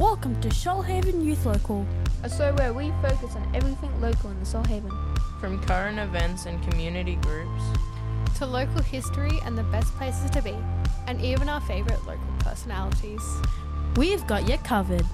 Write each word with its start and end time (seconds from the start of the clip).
Welcome 0.00 0.40
to 0.42 0.48
Shoalhaven 0.50 1.24
Youth 1.24 1.44
Local. 1.44 1.84
a 2.22 2.30
show 2.30 2.54
where 2.54 2.72
we 2.72 2.92
focus 3.02 3.34
on 3.34 3.50
everything 3.52 4.00
local 4.00 4.30
in 4.30 4.38
the 4.38 4.46
Shoalhaven. 4.46 4.92
From 5.40 5.60
current 5.64 5.98
events 5.98 6.46
and 6.46 6.62
community 6.70 7.16
groups. 7.16 7.62
to 8.36 8.46
local 8.46 8.80
history 8.80 9.40
and 9.44 9.58
the 9.58 9.64
best 9.64 9.92
places 9.96 10.30
to 10.30 10.40
be, 10.40 10.54
and 11.08 11.20
even 11.20 11.48
our 11.48 11.60
favourite 11.62 11.98
local 12.06 12.32
personalities. 12.38 13.20
We've 13.96 14.24
got 14.28 14.48
you 14.48 14.56
covered. 14.58 15.04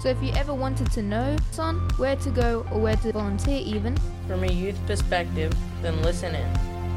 So 0.00 0.10
if 0.10 0.22
you 0.22 0.30
ever 0.34 0.54
wanted 0.54 0.92
to 0.92 1.02
know 1.02 1.36
son 1.50 1.80
where 1.96 2.14
to 2.14 2.30
go 2.30 2.64
or 2.70 2.80
where 2.80 2.96
to 2.96 3.10
volunteer 3.10 3.60
even, 3.64 3.96
From 4.28 4.44
a 4.44 4.52
youth 4.52 4.78
perspective, 4.86 5.52
then 5.82 6.00
listen 6.02 6.36
in. 6.36 6.48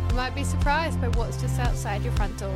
You 0.10 0.16
might 0.16 0.36
be 0.36 0.44
surprised 0.44 1.02
by 1.02 1.08
what's 1.10 1.42
just 1.42 1.60
outside 1.60 2.04
your 2.04 2.14
front 2.14 2.38
door. 2.38 2.56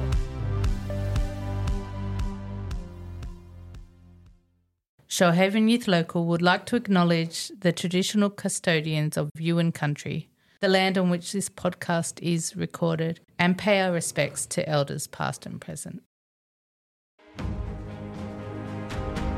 Shoalhaven 5.17 5.67
Youth 5.67 5.87
Local 5.87 6.25
would 6.25 6.43
like 6.43 6.67
to 6.67 6.75
acknowledge 6.75 7.51
the 7.61 7.71
traditional 7.71 8.29
custodians 8.29 9.17
of 9.17 9.31
Yuin 9.35 9.73
country, 9.73 10.29
the 10.59 10.67
land 10.67 10.95
on 10.95 11.09
which 11.09 11.31
this 11.31 11.49
podcast 11.49 12.21
is 12.21 12.55
recorded, 12.55 13.19
and 13.39 13.57
pay 13.57 13.81
our 13.81 13.91
respects 13.91 14.45
to 14.45 14.69
elders 14.69 15.07
past 15.07 15.47
and 15.47 15.59
present. 15.59 16.03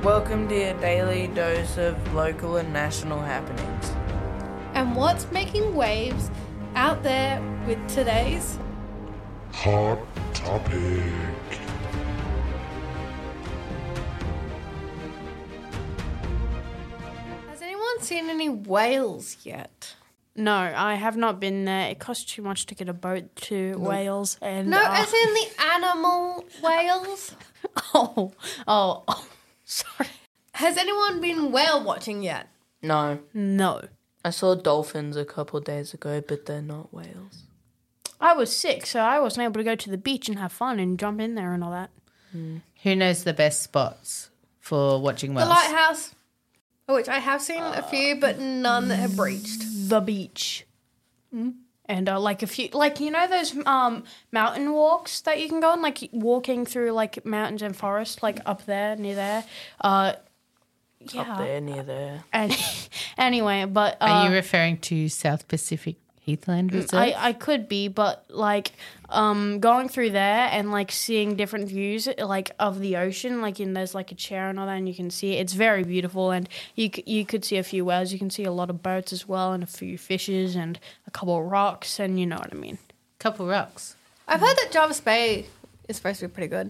Welcome 0.04 0.50
to 0.50 0.60
your 0.60 0.74
daily 0.82 1.28
dose 1.28 1.78
of 1.78 2.14
local 2.14 2.58
and 2.58 2.74
national 2.74 3.22
happenings. 3.22 3.94
And 4.74 4.98
what's 4.98 5.32
making 5.32 5.76
waves 5.76 6.30
out 6.76 7.04
there 7.04 7.42
with 7.66 7.80
today's? 7.88 8.60
Hot 9.54 10.00
topic. 10.34 11.69
Seen 18.10 18.30
any 18.30 18.50
whales 18.50 19.38
yet? 19.44 19.96
No, 20.36 20.54
I 20.54 20.96
have 20.96 21.18
not 21.18 21.40
been 21.40 21.66
there. 21.66 21.90
It 21.90 22.00
costs 22.00 22.26
too 22.34 22.42
much 22.42 22.66
to 22.68 22.76
get 22.76 22.88
a 22.90 22.94
boat 22.94 23.36
to 23.48 23.78
Wales, 23.78 24.38
and 24.42 24.70
No, 24.70 24.78
uh, 24.82 24.88
as 24.90 25.14
in 25.14 25.34
the 25.34 25.48
animal 25.76 26.46
whales. 26.64 27.36
oh, 27.94 28.32
oh, 28.68 29.04
oh, 29.08 29.28
sorry. 29.66 30.10
Has 30.54 30.78
anyone 30.78 31.20
been 31.20 31.52
whale 31.52 31.84
watching 31.84 32.22
yet? 32.24 32.48
No, 32.82 33.20
No, 33.34 33.82
I 34.24 34.30
saw 34.30 34.56
dolphins 34.56 35.16
a 35.18 35.26
couple 35.26 35.60
days 35.60 35.94
ago, 35.94 36.22
but 36.26 36.46
they're 36.46 36.62
not 36.62 36.94
whales. 36.94 37.44
I 38.22 38.34
was 38.34 38.56
sick, 38.56 38.86
so 38.86 39.00
I 39.02 39.20
wasn't 39.20 39.46
able 39.46 39.56
to 39.60 39.64
go 39.64 39.76
to 39.76 39.90
the 39.90 39.98
beach 39.98 40.28
and 40.30 40.40
have 40.40 40.52
fun 40.52 40.80
and 40.80 40.98
jump 41.00 41.20
in 41.22 41.36
there 41.36 41.54
and 41.54 41.64
all 41.64 41.72
that. 41.72 41.90
Who 42.84 42.96
knows 42.96 43.24
the 43.24 43.34
best 43.34 43.62
spots 43.62 44.30
for 44.60 45.02
watching 45.02 45.34
whales 45.34 45.48
The 45.50 45.54
whales? 45.56 45.64
lighthouse, 45.72 46.16
which 46.96 47.08
I 47.08 47.20
have 47.20 47.42
seen 47.42 47.62
a 47.62 47.82
few, 47.84 48.16
but 48.16 48.40
none 48.40 48.88
that 48.90 48.98
have 48.98 49.16
breached. 49.16 49.64
The 49.90 50.02
beach, 50.02 50.66
and 51.32 52.10
uh, 52.10 52.20
like 52.20 52.44
a 52.44 52.48
few, 52.48 52.70
like 52.74 53.00
you 53.00 53.12
know 53.12 53.28
those 53.28 53.56
um 53.66 54.04
mountain 54.32 54.72
walks 54.74 55.22
that 55.22 55.40
you 55.42 55.50
can 55.50 55.60
go 55.60 55.70
on, 55.70 55.82
like 55.82 56.10
walking 56.12 56.66
through 56.66 56.92
like 56.92 57.26
mountains 57.26 57.62
and 57.62 57.76
forests, 57.76 58.22
like 58.22 58.40
up 58.46 58.66
there 58.66 58.96
near 58.96 59.16
there. 59.16 59.44
Uh, 59.82 60.14
yeah. 61.14 61.22
Up 61.22 61.38
there, 61.38 61.62
near 61.62 61.84
there. 61.84 62.24
And 62.34 62.56
anyway, 63.18 63.66
but 63.66 63.96
uh, 64.02 64.06
Are 64.06 64.30
you 64.30 64.36
referring 64.36 64.78
to 64.80 65.08
South 65.08 65.48
Pacific 65.48 65.96
Heathland 66.26 66.72
Reserve? 66.74 66.94
I, 66.94 67.14
I 67.18 67.34
could 67.34 67.68
be, 67.68 67.88
but 67.88 68.26
like 68.30 68.72
um 69.10 69.60
going 69.60 69.90
through 69.90 70.12
there 70.12 70.48
and 70.52 70.72
like 70.72 70.92
seeing 70.92 71.36
different 71.36 71.68
views 71.68 72.08
like 72.20 72.52
of 72.60 72.80
the 72.80 72.98
ocean, 72.98 73.42
like 73.42 73.60
in 73.60 73.74
there's 73.74 73.96
like 73.96 74.12
a 74.12 74.16
chair 74.16 74.50
and 74.50 74.60
all 74.60 74.66
that, 74.68 74.78
and 74.78 74.88
you 74.88 74.94
can 74.96 75.10
see 75.10 75.34
it. 75.36 75.42
It's 75.42 75.54
very 75.54 75.84
beautiful, 75.84 76.32
and 76.32 76.48
you 76.76 76.90
c- 76.94 77.04
you 77.06 77.26
could 77.26 77.44
see 77.44 77.58
a 77.58 77.64
few 77.64 77.84
whales. 77.86 78.12
You 78.14 78.20
can 78.20 78.30
see 78.30 78.44
a 78.46 78.52
lot 78.52 78.70
of 78.70 78.84
boats 78.84 79.12
as 79.14 79.28
well, 79.28 79.54
and 79.54 79.64
a 79.64 79.68
few 79.68 79.98
fishes, 79.98 80.56
and 80.56 80.80
a 81.08 81.12
couple 81.12 81.38
of 81.38 81.46
rocks, 81.46 82.00
and 82.00 82.20
you 82.20 82.26
know 82.26 82.38
what 82.38 82.54
I 82.54 82.56
mean. 82.58 82.78
Couple 83.20 83.48
rocks. 83.48 83.96
I've 84.28 84.40
heard 84.40 84.56
that 84.58 84.72
Jervis 84.72 85.02
Bay 85.02 85.48
is 85.88 85.98
supposed 85.98 86.20
to 86.20 86.28
be 86.28 86.34
pretty 86.34 86.48
good. 86.50 86.70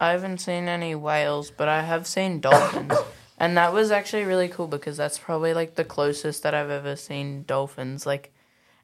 I 0.00 0.10
haven't 0.12 0.38
seen 0.38 0.68
any 0.68 0.94
whales, 0.94 1.50
but 1.50 1.68
I 1.68 1.82
have 1.82 2.06
seen 2.06 2.40
dolphins. 2.40 2.92
and 3.38 3.56
that 3.56 3.72
was 3.72 3.90
actually 3.90 4.24
really 4.24 4.48
cool 4.48 4.66
because 4.66 4.96
that's 4.96 5.18
probably 5.18 5.52
like 5.54 5.74
the 5.74 5.84
closest 5.84 6.42
that 6.42 6.54
I've 6.54 6.70
ever 6.70 6.96
seen 6.96 7.44
dolphins. 7.46 8.04
Like, 8.06 8.32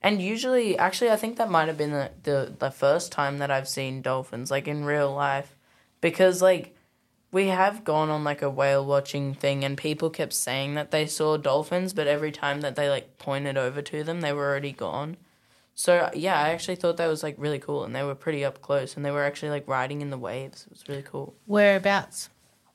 and 0.03 0.21
usually, 0.21 0.77
actually, 0.79 1.11
I 1.11 1.17
think 1.17 1.37
that 1.37 1.51
might 1.51 1.69
have 1.69 1.79
been 1.79 1.93
the, 1.93 2.11
the, 2.23 2.55
the 2.59 2.71
first 2.71 3.13
time 3.13 3.39
that 3.39 3.51
I've 3.51 3.69
seen 3.69 4.03
dolphins, 4.03 4.51
like 4.51 4.69
in 4.69 4.85
real 4.85 5.13
life. 5.15 5.57
Because, 6.01 6.43
like, 6.43 6.75
we 7.33 7.47
have 7.47 7.83
gone 7.83 8.11
on 8.11 8.23
like 8.23 8.43
a 8.43 8.51
whale 8.51 8.85
watching 8.85 9.35
thing 9.35 9.65
and 9.65 9.77
people 9.77 10.11
kept 10.11 10.35
saying 10.35 10.75
that 10.75 10.91
they 10.91 11.07
saw 11.07 11.39
dolphins, 11.39 11.95
but 11.95 12.07
every 12.07 12.31
time 12.31 12.61
that 12.61 12.77
they 12.77 12.91
like 12.91 13.17
pointed 13.19 13.57
over 13.57 13.81
to 13.81 14.05
them, 14.05 14.21
they 14.21 14.33
were 14.33 14.49
already 14.49 14.73
gone. 14.73 15.17
So 15.75 16.11
yeah, 16.15 16.39
I 16.39 16.51
actually 16.51 16.77
thought 16.77 16.99
that 16.99 17.09
was 17.09 17.23
like 17.23 17.35
really 17.39 17.59
cool, 17.59 17.85
and 17.85 17.97
they 17.97 18.03
were 18.03 18.15
pretty 18.15 18.45
up 18.45 18.61
close, 18.61 18.95
and 18.95 19.05
they 19.05 19.11
were 19.11 19.25
actually 19.25 19.49
like 19.49 19.67
riding 19.67 20.03
in 20.03 20.11
the 20.11 20.19
waves. 20.19 20.67
It 20.67 20.73
was 20.73 20.89
really 20.89 21.03
cool. 21.03 21.35
Whereabouts? 21.47 22.29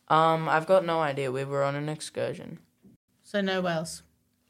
Um, 0.07 0.49
I've 0.49 0.65
got 0.65 0.85
no 0.85 1.01
idea. 1.01 1.31
We 1.31 1.45
were 1.45 1.63
on 1.63 1.75
an 1.75 1.89
excursion. 1.89 2.59
So 3.23 3.41
no 3.41 3.61
whales. 3.61 4.01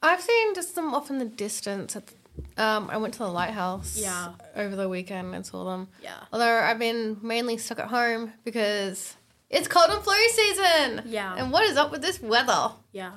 I've 0.01 0.21
seen 0.21 0.53
just 0.53 0.75
them 0.75 0.93
off 0.93 1.09
in 1.09 1.17
the 1.17 1.25
distance. 1.25 1.95
At, 1.95 2.13
um, 2.57 2.89
I 2.89 2.97
went 2.97 3.13
to 3.15 3.19
the 3.19 3.27
lighthouse 3.29 3.97
Yeah. 3.97 4.33
over 4.55 4.75
the 4.75 4.87
weekend 4.89 5.33
and 5.35 5.45
saw 5.45 5.63
them. 5.65 5.87
Yeah. 6.01 6.17
Although 6.33 6.59
I've 6.59 6.79
been 6.79 7.17
mainly 7.21 7.57
stuck 7.57 7.79
at 7.79 7.87
home 7.87 8.33
because 8.43 9.15
it's 9.49 9.67
cold 9.67 9.89
and 9.89 10.03
flu 10.03 10.13
season. 10.29 11.03
Yeah. 11.05 11.35
And 11.37 11.51
what 11.51 11.63
is 11.63 11.77
up 11.77 11.91
with 11.91 12.01
this 12.01 12.21
weather? 12.21 12.71
Yeah. 12.91 13.11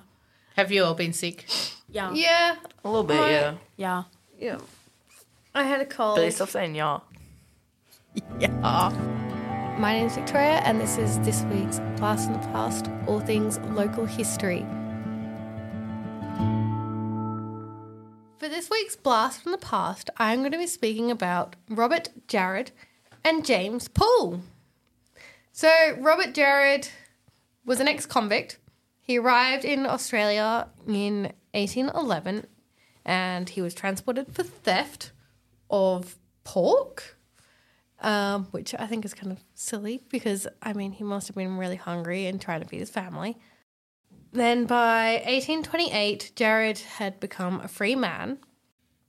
Have 0.57 0.71
you 0.73 0.85
all 0.85 0.95
been 0.95 1.13
sick? 1.13 1.47
Yeah. 1.89 2.13
Yeah. 2.13 2.57
A 2.85 2.89
little 2.89 3.05
bit, 3.05 3.19
Right. 3.21 3.31
yeah. 3.31 3.55
Yeah. 3.77 4.03
Yeah. 4.39 4.59
I 5.55 5.65
had 5.65 5.81
a 5.81 5.87
cold. 5.87 6.17
But 6.17 6.23
they 6.23 6.31
stop 6.31 6.49
saying 6.51 6.75
yeah. 6.75 7.01
My 9.79 9.95
name 9.95 10.07
is 10.07 10.15
Victoria, 10.15 10.61
and 10.65 10.79
this 10.81 10.99
is 10.99 11.19
this 11.21 11.43
week's 11.45 11.79
Blast 11.97 12.27
in 12.29 12.35
the 12.35 12.39
Past, 12.49 12.91
all 13.07 13.21
things 13.21 13.59
local 13.71 14.05
history. 14.05 14.67
This 18.51 18.69
week's 18.69 18.97
Blast 18.97 19.43
from 19.43 19.53
the 19.53 19.59
Past, 19.59 20.11
I'm 20.17 20.41
going 20.41 20.51
to 20.51 20.59
be 20.59 20.67
speaking 20.67 21.09
about 21.09 21.55
Robert 21.69 22.09
Jarrett 22.27 22.73
and 23.25 23.45
James 23.45 23.87
Poole. 23.87 24.41
So, 25.53 25.71
Robert 26.01 26.35
Jarrett 26.35 26.91
was 27.65 27.79
an 27.79 27.87
ex 27.87 28.07
convict. 28.07 28.59
He 29.01 29.19
arrived 29.19 29.65
in 29.65 29.87
Australia 29.87 30.67
in 30.89 31.33
1811 31.53 32.49
and 33.05 33.49
he 33.49 33.63
was 33.63 33.73
transported 33.73 34.35
for 34.35 34.43
theft 34.43 35.13
of 35.71 36.17
pork 36.43 37.21
um, 38.01 38.47
which 38.47 38.75
I 38.79 38.87
think 38.87 39.05
is 39.05 39.15
kind 39.15 39.31
of 39.31 39.39
silly 39.55 40.01
because 40.09 40.47
I 40.63 40.73
mean 40.73 40.93
he 40.93 41.05
must 41.05 41.29
have 41.29 41.37
been 41.37 41.59
really 41.59 41.77
hungry 41.77 42.27
and 42.27 42.41
trying 42.41 42.63
to 42.63 42.67
feed 42.67 42.81
his 42.81 42.91
family. 42.91 43.37
Then 44.33 44.65
by 44.65 45.23
1828, 45.27 46.33
Jared 46.37 46.79
had 46.79 47.19
become 47.19 47.61
a 47.61 47.69
free 47.69 47.97
man, 47.97 48.39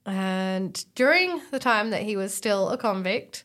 and 0.04 0.84
during 0.94 1.40
the 1.50 1.60
time 1.60 1.90
that 1.90 2.02
he 2.02 2.16
was 2.16 2.34
still 2.34 2.70
a 2.70 2.76
convict, 2.76 3.44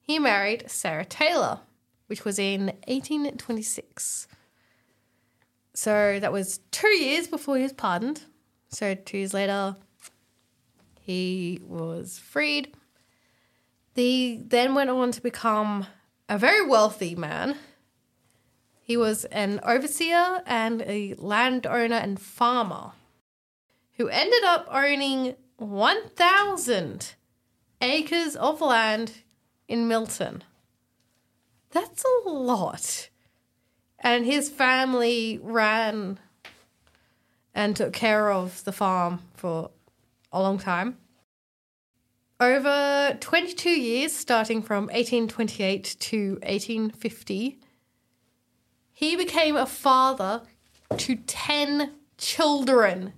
he 0.00 0.18
married 0.18 0.68
Sarah 0.68 1.04
Taylor, 1.04 1.60
which 2.08 2.24
was 2.24 2.38
in 2.38 2.66
1826. 2.88 4.26
So 5.72 6.18
that 6.20 6.32
was 6.32 6.60
two 6.70 6.88
years 6.88 7.28
before 7.28 7.56
he 7.56 7.62
was 7.62 7.72
pardoned. 7.72 8.22
So 8.68 8.94
two 8.94 9.18
years 9.18 9.34
later, 9.34 9.76
he 11.00 11.60
was 11.64 12.18
freed. 12.18 12.74
He 13.94 14.42
then 14.44 14.74
went 14.74 14.90
on 14.90 15.12
to 15.12 15.22
become 15.22 15.86
a 16.28 16.38
very 16.38 16.66
wealthy 16.66 17.14
man. 17.14 17.56
He 18.86 18.98
was 18.98 19.24
an 19.26 19.60
overseer 19.62 20.42
and 20.44 20.82
a 20.82 21.14
landowner 21.16 21.96
and 21.96 22.20
farmer 22.20 22.92
who 23.96 24.08
ended 24.08 24.44
up 24.44 24.68
owning 24.70 25.36
1,000 25.56 27.14
acres 27.80 28.36
of 28.36 28.60
land 28.60 29.22
in 29.68 29.88
Milton. 29.88 30.44
That's 31.70 32.04
a 32.04 32.28
lot. 32.28 33.08
And 34.00 34.26
his 34.26 34.50
family 34.50 35.40
ran 35.42 36.18
and 37.54 37.74
took 37.74 37.94
care 37.94 38.30
of 38.30 38.64
the 38.64 38.72
farm 38.72 39.20
for 39.32 39.70
a 40.30 40.42
long 40.42 40.58
time. 40.58 40.98
Over 42.38 43.16
22 43.18 43.70
years, 43.70 44.12
starting 44.12 44.60
from 44.60 44.88
1828 44.88 45.96
to 46.00 46.32
1850, 46.42 47.60
he 48.94 49.16
became 49.16 49.56
a 49.56 49.66
father 49.66 50.42
to 50.96 51.16
10 51.16 51.92
children. 52.16 53.12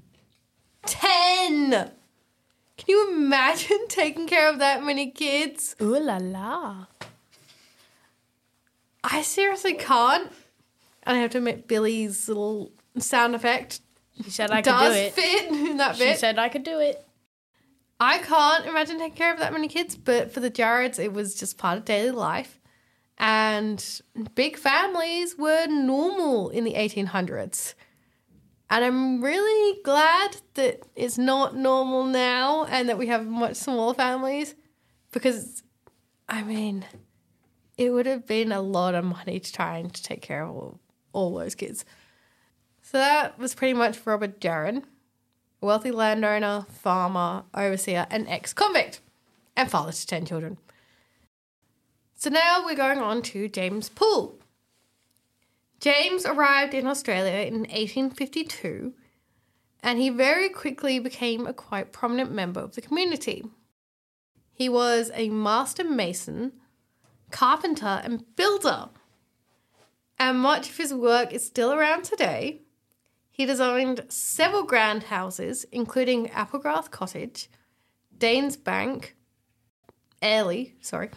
10! 0.86 1.70
Can 1.70 1.92
you 2.88 3.10
imagine 3.12 3.78
taking 3.88 4.26
care 4.26 4.48
of 4.50 4.58
that 4.58 4.82
many 4.82 5.10
kids? 5.10 5.76
Ooh 5.80 5.98
la 5.98 6.16
la. 6.20 6.86
I 9.04 9.22
seriously 9.22 9.74
can't. 9.74 10.30
And 11.04 11.16
I 11.16 11.20
have 11.20 11.30
to 11.32 11.38
admit, 11.38 11.68
Billy's 11.68 12.26
little 12.28 12.72
sound 12.98 13.34
effect 13.36 13.80
She 14.24 14.30
said 14.30 14.50
I 14.50 14.62
could 14.62 14.64
do 14.72 14.78
does 14.78 14.96
it. 14.96 15.12
fit 15.12 15.46
in 15.50 15.76
that 15.76 15.96
She 15.96 16.04
bit. 16.04 16.18
said 16.18 16.38
I 16.38 16.48
could 16.48 16.64
do 16.64 16.80
it. 16.80 17.06
I 18.00 18.18
can't 18.18 18.66
imagine 18.66 18.98
taking 18.98 19.16
care 19.16 19.32
of 19.32 19.38
that 19.38 19.52
many 19.52 19.68
kids, 19.68 19.96
but 19.96 20.30
for 20.32 20.40
the 20.40 20.50
Jareds, 20.50 20.98
it 20.98 21.12
was 21.12 21.34
just 21.34 21.56
part 21.56 21.78
of 21.78 21.84
daily 21.86 22.10
life. 22.10 22.55
And 23.18 24.02
big 24.34 24.56
families 24.58 25.36
were 25.38 25.66
normal 25.66 26.50
in 26.50 26.64
the 26.64 26.74
1800s. 26.74 27.74
And 28.68 28.84
I'm 28.84 29.22
really 29.22 29.80
glad 29.82 30.36
that 30.54 30.82
it's 30.96 31.16
not 31.16 31.56
normal 31.56 32.04
now 32.04 32.64
and 32.64 32.88
that 32.88 32.98
we 32.98 33.06
have 33.06 33.26
much 33.26 33.56
smaller 33.56 33.94
families 33.94 34.54
because, 35.12 35.62
I 36.28 36.42
mean, 36.42 36.84
it 37.78 37.90
would 37.90 38.06
have 38.06 38.26
been 38.26 38.52
a 38.52 38.60
lot 38.60 38.94
of 38.94 39.04
money 39.04 39.38
to 39.38 39.52
trying 39.52 39.90
to 39.90 40.02
take 40.02 40.20
care 40.20 40.42
of 40.42 40.50
all, 40.50 40.80
all 41.12 41.34
those 41.34 41.54
kids. 41.54 41.84
So 42.82 42.98
that 42.98 43.38
was 43.38 43.54
pretty 43.54 43.74
much 43.74 44.04
Robert 44.04 44.40
Jared 44.40 44.82
a 45.62 45.66
wealthy 45.66 45.90
landowner, 45.90 46.66
farmer, 46.68 47.44
overseer, 47.54 48.06
and 48.10 48.28
ex 48.28 48.52
convict, 48.52 49.00
and 49.56 49.70
father 49.70 49.92
to 49.92 50.06
10 50.06 50.26
children. 50.26 50.58
So 52.18 52.30
now 52.30 52.64
we're 52.64 52.74
going 52.74 52.98
on 52.98 53.20
to 53.22 53.46
James 53.46 53.90
Poole. 53.90 54.38
James 55.80 56.24
arrived 56.24 56.72
in 56.72 56.86
Australia 56.86 57.46
in 57.46 57.60
1852, 57.60 58.94
and 59.82 59.98
he 59.98 60.08
very 60.08 60.48
quickly 60.48 60.98
became 60.98 61.46
a 61.46 61.52
quite 61.52 61.92
prominent 61.92 62.32
member 62.32 62.60
of 62.60 62.74
the 62.74 62.80
community. 62.80 63.44
He 64.50 64.66
was 64.66 65.10
a 65.12 65.28
master 65.28 65.84
mason, 65.84 66.52
carpenter, 67.30 68.00
and 68.02 68.24
builder, 68.34 68.88
and 70.18 70.40
much 70.40 70.70
of 70.70 70.76
his 70.78 70.94
work 70.94 71.34
is 71.34 71.46
still 71.46 71.70
around 71.70 72.04
today. 72.04 72.62
He 73.30 73.44
designed 73.44 74.06
several 74.08 74.62
grand 74.62 75.04
houses, 75.04 75.66
including 75.70 76.30
Applegarth 76.30 76.90
Cottage, 76.90 77.50
Danes 78.16 78.56
Bank, 78.56 79.14
Airlie, 80.22 80.76
sorry, 80.80 81.10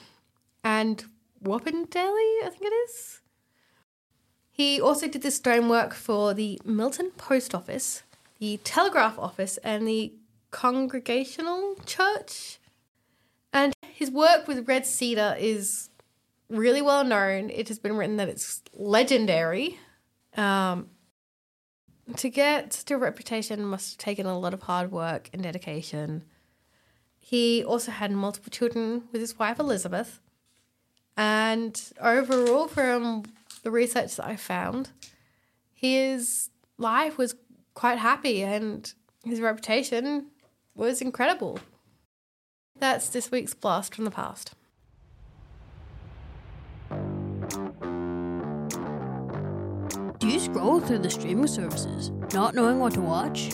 and 0.64 1.04
Wappendale, 1.44 2.46
I 2.46 2.50
think 2.52 2.64
it 2.64 2.74
is. 2.90 3.22
He 4.52 4.82
also 4.82 5.08
did 5.08 5.22
the 5.22 5.32
stonework 5.32 5.94
for 5.94 6.34
the 6.34 6.60
Milton 6.66 7.12
Post 7.12 7.56
Office, 7.56 8.04
the 8.40 8.58
Telegraph 8.64 9.18
Office, 9.18 9.58
and 9.58 9.88
the 9.88 10.14
Congregational 10.52 11.76
Church. 11.86 12.60
And 13.54 13.74
his 13.88 14.12
work 14.12 14.48
with 14.48 14.68
red 14.68 14.86
cedar 14.86 15.36
is 15.40 15.90
really 16.50 16.82
well 16.82 17.04
known. 17.04 17.50
It 17.50 17.68
has 17.70 17.80
been 17.80 17.96
written 17.96 18.18
that 18.18 18.28
it's 18.28 18.62
legendary. 18.74 19.80
Um, 20.36 20.90
to 22.16 22.30
get 22.30 22.72
to 22.72 22.96
a 22.96 22.98
reputation 22.98 23.64
must 23.64 23.94
have 23.94 23.98
taken 23.98 24.26
a 24.26 24.38
lot 24.38 24.54
of 24.54 24.64
hard 24.64 24.92
work 24.92 25.30
and 25.32 25.44
dedication. 25.44 26.24
He 27.20 27.64
also 27.64 27.92
had 27.92 28.12
multiple 28.12 28.50
children 28.50 29.04
with 29.12 29.22
his 29.22 29.38
wife 29.38 29.60
Elizabeth. 29.60 30.20
And 31.20 31.78
overall, 32.00 32.70
from 32.70 33.24
the 33.64 33.72
research 33.72 34.16
that 34.16 34.26
I 34.26 34.38
found, 34.38 34.92
his 35.74 36.50
life 36.78 37.18
was 37.18 37.36
quite 37.74 37.98
happy 37.98 38.42
and 38.42 38.90
his 39.26 39.42
reputation 39.42 40.28
was 40.76 41.02
incredible. 41.02 41.60
That's 42.80 43.10
this 43.10 43.32
week's 43.32 43.54
Blast 43.54 43.94
from 43.96 44.06
the 44.06 44.12
Past. 44.12 44.54
Do 50.20 50.28
you 50.30 50.40
scroll 50.40 50.80
through 50.80 51.00
the 51.00 51.10
streaming 51.10 51.48
services, 51.48 52.12
not 52.34 52.56
knowing 52.56 52.80
what 52.80 52.94
to 52.94 53.02
watch? 53.02 53.54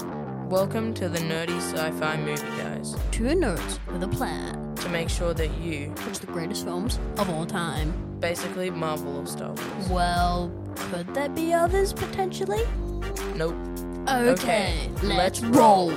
Welcome 0.50 0.94
to 0.94 1.10
the 1.10 1.18
Nerdy 1.18 1.60
Sci-Fi 1.60 2.18
Movie 2.18 2.58
Guys. 2.60 2.96
Two 3.10 3.24
nerds 3.24 3.80
with 3.92 4.04
a 4.04 4.08
plan. 4.08 4.65
To 4.86 4.92
make 4.92 5.10
sure 5.10 5.34
that 5.34 5.50
you, 5.58 5.90
Watch 6.06 6.20
the 6.20 6.28
greatest 6.28 6.64
films 6.64 7.00
of 7.18 7.28
all 7.32 7.44
time. 7.48 7.92
basically 8.20 8.70
Marvel 8.70 9.18
or 9.18 9.26
Star 9.26 9.48
Wars. 9.52 9.90
Well, 9.90 10.52
could 10.76 11.12
there 11.16 11.30
be 11.30 11.52
others 11.54 11.92
potentially? 11.92 12.62
Nope. 13.36 13.56
Okay, 14.08 14.30
Okay, 14.30 14.90
let's 15.02 15.42
let's 15.42 15.42
roll. 15.42 15.90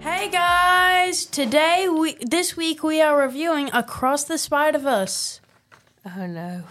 Hey 0.00 0.28
guys! 0.28 1.24
Today 1.24 1.86
we 1.88 2.16
this 2.16 2.56
week 2.56 2.82
we 2.82 3.00
are 3.00 3.16
reviewing 3.16 3.70
Across 3.72 4.24
the 4.24 4.38
Spider 4.38 4.78
Verse. 4.78 5.40
Oh 6.04 6.26
no. 6.26 6.64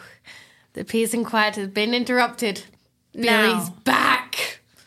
The 0.73 0.83
peace 0.83 1.13
and 1.13 1.25
quiet 1.25 1.55
has 1.55 1.69
been 1.69 1.93
interrupted. 1.93 2.63
Now. 3.13 3.53
Billy's 3.53 3.69
back. 3.69 4.14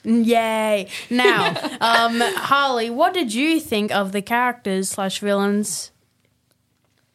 Yay! 0.08 0.88
Now, 1.10 1.48
um, 1.80 2.20
Harley, 2.20 2.88
what 2.88 3.12
did 3.12 3.34
you 3.34 3.60
think 3.60 3.92
of 3.92 4.12
the 4.12 4.22
characters 4.22 4.88
slash 4.88 5.18
villains? 5.18 5.90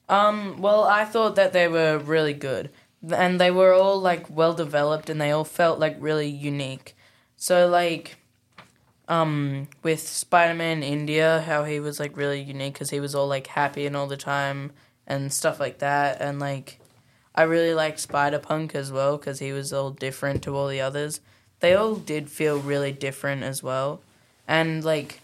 Um, 0.08 0.62
well, 0.62 0.84
I 0.84 1.06
thought 1.06 1.36
that 1.36 1.54
they 1.54 1.68
were 1.68 1.98
really 1.98 2.34
good. 2.34 2.70
And 3.12 3.42
they 3.42 3.52
were 3.52 3.74
all 3.74 4.00
like 4.00 4.30
well 4.30 4.54
developed 4.54 5.10
and 5.10 5.20
they 5.20 5.32
all 5.32 5.44
felt 5.44 5.80
like 5.80 5.98
really 6.00 6.30
unique. 6.30 6.96
So 7.36 7.68
like 7.68 8.18
um 9.10 9.68
with 9.82 10.08
Spider-Man 10.08 10.84
India, 10.84 11.44
how 11.46 11.66
he 11.66 11.82
was 11.82 12.00
like 12.00 12.16
really 12.16 12.42
unique 12.42 12.76
cuz 12.76 12.92
he 12.92 13.02
was 13.02 13.14
all 13.14 13.28
like 13.28 13.48
happy 13.48 13.86
and 13.86 13.98
all 13.98 14.08
the 14.08 14.16
time 14.16 14.72
and 15.06 15.34
stuff 15.34 15.60
like 15.60 15.80
that 15.80 16.22
and 16.22 16.40
like 16.40 16.80
I 17.36 17.44
really 17.44 17.74
liked 17.74 18.00
Spider-Punk 18.00 18.74
as 18.74 18.90
well 18.92 19.18
cuz 19.18 19.40
he 19.40 19.52
was 19.52 19.74
all 19.74 19.90
different 19.90 20.42
to 20.44 20.56
all 20.56 20.70
the 20.70 20.80
others. 20.80 21.20
They 21.64 21.76
all 21.76 21.96
did 21.96 22.30
feel 22.30 22.60
really 22.60 22.92
different 22.92 23.44
as 23.44 23.64
well. 23.64 24.02
And 24.50 24.84
like 24.84 25.22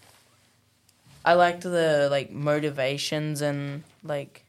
I 1.22 1.34
liked 1.34 1.64
the 1.64 2.08
like 2.10 2.32
motivations 2.32 3.42
and 3.42 3.82
like 4.02 4.42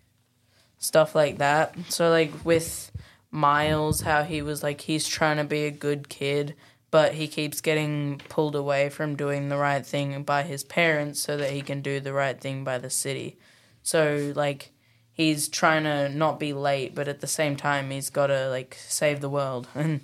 stuff 0.80 1.16
like 1.16 1.40
that. 1.40 1.76
So 1.90 2.10
like 2.10 2.32
with 2.46 2.94
Miles, 3.30 4.00
how 4.00 4.24
he 4.24 4.42
was 4.42 4.64
like 4.64 4.80
he's 4.80 5.06
trying 5.06 5.36
to 5.36 5.44
be 5.44 5.66
a 5.66 5.70
good 5.70 6.08
kid, 6.08 6.56
but 6.92 7.16
he 7.16 7.28
keeps 7.28 7.60
getting 7.60 8.22
pulled 8.30 8.56
away 8.56 8.88
from 8.88 9.18
doing 9.18 9.50
the 9.50 9.58
right 9.58 9.86
thing 9.86 10.24
by 10.24 10.44
his 10.44 10.64
parents 10.64 11.20
so 11.20 11.36
that 11.36 11.52
he 11.52 11.62
can 11.62 11.82
do 11.82 12.00
the 12.00 12.14
right 12.14 12.40
thing 12.40 12.64
by 12.64 12.78
the 12.78 12.90
city. 12.90 13.38
So 13.84 14.32
like 14.34 14.72
he's 15.12 15.50
trying 15.50 15.84
to 15.84 16.08
not 16.08 16.40
be 16.40 16.54
late, 16.54 16.96
but 16.96 17.10
at 17.10 17.20
the 17.20 17.28
same 17.28 17.58
time 17.58 17.92
he's 17.92 18.10
got 18.10 18.28
to 18.28 18.48
like 18.48 18.78
save 18.80 19.20
the 19.20 19.30
world. 19.30 19.68
And 19.76 20.04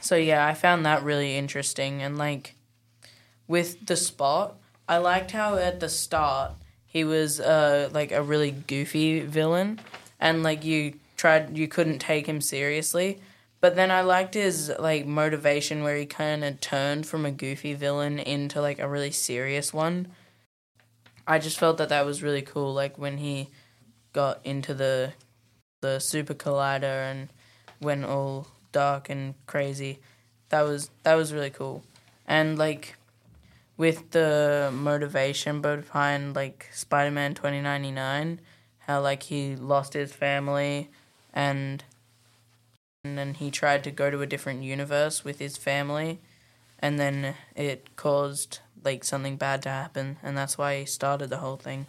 so 0.00 0.16
yeah, 0.16 0.46
I 0.46 0.54
found 0.54 0.84
that 0.86 1.02
really 1.02 1.36
interesting 1.36 2.02
and 2.02 2.18
like 2.18 2.54
with 3.46 3.86
the 3.86 3.96
spot, 3.96 4.56
I 4.88 4.98
liked 4.98 5.30
how 5.30 5.56
at 5.56 5.80
the 5.80 5.88
start 5.88 6.52
he 6.86 7.04
was 7.04 7.40
uh 7.40 7.88
like 7.92 8.12
a 8.12 8.22
really 8.22 8.50
goofy 8.50 9.20
villain 9.20 9.80
and 10.20 10.42
like 10.42 10.64
you 10.64 10.94
tried 11.16 11.56
you 11.56 11.68
couldn't 11.68 11.98
take 11.98 12.26
him 12.26 12.40
seriously. 12.40 13.20
But 13.60 13.76
then 13.76 13.90
I 13.90 14.02
liked 14.02 14.34
his 14.34 14.70
like 14.78 15.06
motivation 15.06 15.82
where 15.82 15.96
he 15.96 16.04
kind 16.04 16.44
of 16.44 16.60
turned 16.60 17.06
from 17.06 17.24
a 17.24 17.30
goofy 17.30 17.72
villain 17.72 18.18
into 18.18 18.60
like 18.60 18.78
a 18.78 18.88
really 18.88 19.10
serious 19.10 19.72
one. 19.72 20.08
I 21.26 21.38
just 21.38 21.58
felt 21.58 21.78
that 21.78 21.88
that 21.88 22.04
was 22.04 22.22
really 22.22 22.42
cool 22.42 22.74
like 22.74 22.98
when 22.98 23.18
he 23.18 23.48
got 24.12 24.40
into 24.44 24.74
the 24.74 25.14
the 25.80 25.98
super 25.98 26.34
collider 26.34 27.10
and 27.10 27.28
went 27.80 28.04
all 28.04 28.48
dark 28.74 29.08
and 29.08 29.34
crazy. 29.46 30.00
That 30.50 30.62
was 30.62 30.90
that 31.04 31.14
was 31.14 31.32
really 31.32 31.50
cool. 31.50 31.82
And 32.26 32.58
like 32.58 32.96
with 33.76 34.10
the 34.10 34.70
motivation 34.72 35.60
behind 35.62 36.36
like 36.36 36.68
Spider-Man 36.72 37.34
2099, 37.34 38.40
how 38.80 39.00
like 39.00 39.22
he 39.24 39.56
lost 39.56 39.94
his 39.94 40.12
family 40.12 40.90
and 41.32 41.82
and 43.04 43.18
then 43.18 43.34
he 43.34 43.50
tried 43.50 43.84
to 43.84 43.90
go 43.90 44.10
to 44.10 44.22
a 44.22 44.26
different 44.26 44.62
universe 44.62 45.24
with 45.24 45.38
his 45.38 45.56
family 45.56 46.20
and 46.78 46.98
then 46.98 47.34
it 47.54 47.96
caused 47.96 48.60
like 48.82 49.04
something 49.04 49.36
bad 49.36 49.62
to 49.62 49.68
happen 49.68 50.16
and 50.22 50.36
that's 50.36 50.56
why 50.56 50.78
he 50.78 50.86
started 50.86 51.30
the 51.30 51.38
whole 51.38 51.56
thing. 51.56 51.86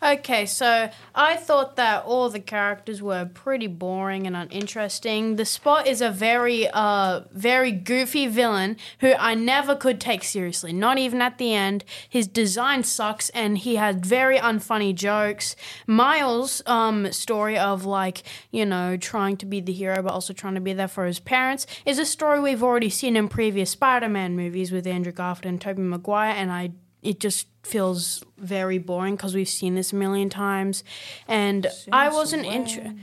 Okay, 0.00 0.46
so 0.46 0.90
I 1.12 1.34
thought 1.34 1.74
that 1.74 2.04
all 2.04 2.30
the 2.30 2.38
characters 2.38 3.02
were 3.02 3.28
pretty 3.34 3.66
boring 3.66 4.28
and 4.28 4.36
uninteresting. 4.36 5.34
The 5.34 5.44
Spot 5.44 5.88
is 5.88 6.00
a 6.00 6.08
very, 6.08 6.68
uh, 6.72 7.22
very 7.32 7.72
goofy 7.72 8.28
villain 8.28 8.76
who 9.00 9.14
I 9.18 9.34
never 9.34 9.74
could 9.74 10.00
take 10.00 10.22
seriously, 10.22 10.72
not 10.72 10.98
even 10.98 11.20
at 11.20 11.38
the 11.38 11.52
end. 11.52 11.84
His 12.08 12.28
design 12.28 12.84
sucks 12.84 13.28
and 13.30 13.58
he 13.58 13.74
had 13.74 14.06
very 14.06 14.38
unfunny 14.38 14.94
jokes. 14.94 15.56
Miles' 15.88 16.62
um, 16.66 17.10
story 17.10 17.58
of, 17.58 17.84
like, 17.84 18.22
you 18.52 18.64
know, 18.64 18.96
trying 18.96 19.36
to 19.38 19.46
be 19.46 19.60
the 19.60 19.72
hero 19.72 20.00
but 20.00 20.12
also 20.12 20.32
trying 20.32 20.54
to 20.54 20.60
be 20.60 20.72
there 20.72 20.86
for 20.86 21.06
his 21.06 21.18
parents 21.18 21.66
is 21.84 21.98
a 21.98 22.06
story 22.06 22.38
we've 22.38 22.62
already 22.62 22.90
seen 22.90 23.16
in 23.16 23.28
previous 23.28 23.70
Spider 23.70 24.08
Man 24.08 24.36
movies 24.36 24.70
with 24.70 24.86
Andrew 24.86 25.10
Garfield 25.10 25.46
and 25.46 25.60
Tobey 25.60 25.82
Maguire, 25.82 26.30
and 26.30 26.52
I 26.52 26.70
it 27.02 27.20
just 27.20 27.46
feels 27.62 28.24
very 28.36 28.78
boring 28.78 29.16
because 29.16 29.34
we've 29.34 29.48
seen 29.48 29.74
this 29.74 29.92
a 29.92 29.96
million 29.96 30.28
times 30.28 30.82
and 31.26 31.66
i 31.92 32.08
wasn't 32.08 32.44
inter- 32.44 32.94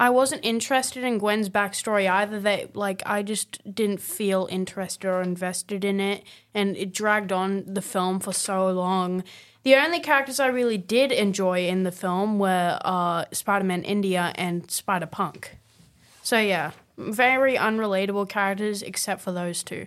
I 0.00 0.08
wasn't 0.08 0.46
interested 0.46 1.04
in 1.04 1.18
Gwen's 1.18 1.50
backstory 1.50 2.10
either. 2.10 2.40
That 2.40 2.74
like 2.74 3.02
I 3.04 3.22
just 3.22 3.58
didn't 3.74 4.00
feel 4.00 4.48
interested 4.50 5.06
or 5.06 5.20
invested 5.20 5.84
in 5.84 6.00
it, 6.00 6.24
and 6.54 6.74
it 6.74 6.94
dragged 6.94 7.32
on 7.32 7.64
the 7.66 7.82
film 7.82 8.18
for 8.18 8.32
so 8.32 8.70
long. 8.70 9.22
The 9.62 9.76
only 9.76 10.00
characters 10.00 10.40
I 10.40 10.46
really 10.46 10.78
did 10.78 11.12
enjoy 11.12 11.68
in 11.68 11.82
the 11.82 11.92
film 11.92 12.38
were 12.38 12.78
uh, 12.82 13.26
Spider-Man 13.30 13.82
India 13.82 14.32
and 14.36 14.70
Spider-Punk. 14.70 15.58
So 16.22 16.38
yeah, 16.38 16.70
very 16.96 17.56
unrelatable 17.56 18.26
characters 18.26 18.82
except 18.82 19.20
for 19.20 19.32
those 19.32 19.62
two. 19.62 19.86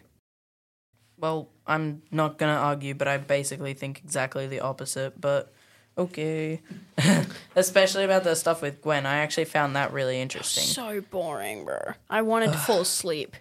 Well, 1.17 1.49
I'm 1.65 2.01
not 2.11 2.37
gonna 2.37 2.53
argue, 2.53 2.93
but 2.93 3.07
I 3.07 3.17
basically 3.17 3.73
think 3.73 4.01
exactly 4.03 4.47
the 4.47 4.59
opposite. 4.59 5.19
But 5.19 5.51
okay, 5.97 6.61
especially 7.55 8.03
about 8.03 8.23
the 8.23 8.35
stuff 8.35 8.61
with 8.61 8.81
Gwen, 8.81 9.05
I 9.05 9.17
actually 9.17 9.45
found 9.45 9.75
that 9.75 9.93
really 9.93 10.19
interesting. 10.19 10.63
So 10.63 11.01
boring, 11.01 11.65
bro. 11.65 11.93
I 12.09 12.21
wanted 12.21 12.51
to 12.53 12.57
fall 12.67 12.81
asleep. 12.81 13.35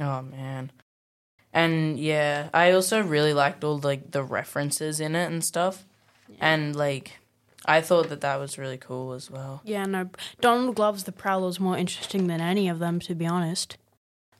Oh 0.00 0.22
man. 0.22 0.72
And 1.52 1.98
yeah, 1.98 2.50
I 2.52 2.72
also 2.72 3.02
really 3.02 3.32
liked 3.32 3.64
all 3.64 3.78
like 3.78 4.10
the 4.10 4.22
references 4.22 5.00
in 5.00 5.16
it 5.16 5.30
and 5.30 5.42
stuff. 5.42 5.86
And 6.40 6.76
like 6.76 7.18
I 7.64 7.80
thought 7.80 8.08
that 8.10 8.20
that 8.20 8.36
was 8.36 8.58
really 8.58 8.76
cool 8.76 9.12
as 9.12 9.30
well. 9.30 9.60
Yeah, 9.64 9.84
no. 9.86 10.10
Donald 10.40 10.76
Glover's 10.76 11.04
The 11.04 11.12
Prowler 11.12 11.52
more 11.58 11.76
interesting 11.76 12.26
than 12.26 12.40
any 12.40 12.68
of 12.68 12.78
them, 12.78 13.00
to 13.00 13.14
be 13.14 13.26
honest. 13.26 13.76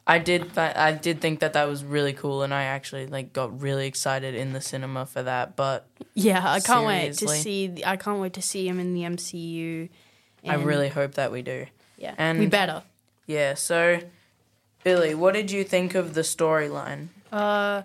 I 0.07 0.19
did 0.19 0.55
th- 0.55 0.77
I 0.77 0.93
did 0.93 1.21
think 1.21 1.41
that 1.41 1.53
that 1.55 1.67
was 1.67 1.83
really 1.85 2.13
cool 2.13 2.43
and 2.43 2.55
I 2.55 2.63
actually 2.65 3.07
like 3.09 3.33
got 3.33 3.61
really 3.61 3.87
excited 3.89 4.35
in 4.37 4.53
the 4.53 4.61
cinema 4.61 5.05
for 5.07 5.23
that, 5.23 5.57
but 5.57 5.87
Yeah, 6.15 6.49
I 6.49 6.61
can't 6.61 6.87
wait 6.87 7.09
to 7.09 7.15
Seriously? 7.27 7.43
see. 7.77 7.83
I 7.85 7.97
can't 7.97 8.21
wait 8.21 8.33
to 8.35 8.43
see 8.43 8.69
him 8.69 8.79
in 8.79 8.95
the 8.95 9.03
MCU. 9.03 9.89
I 10.49 10.55
really 10.55 10.89
hope 10.91 11.15
that 11.15 11.33
we 11.33 11.43
do. 11.43 11.67
yeah. 11.99 12.15
and- 12.19 12.39
we 12.39 12.47
better. 12.47 12.83
Yeah, 13.27 13.55
so 13.55 13.99
Billy, 14.85 15.15
what 15.17 15.35
did 15.35 15.51
you 15.51 15.65
think 15.65 15.97
of 15.97 16.15
the 16.15 16.21
storyline? 16.21 17.09
Uh, 17.33 17.83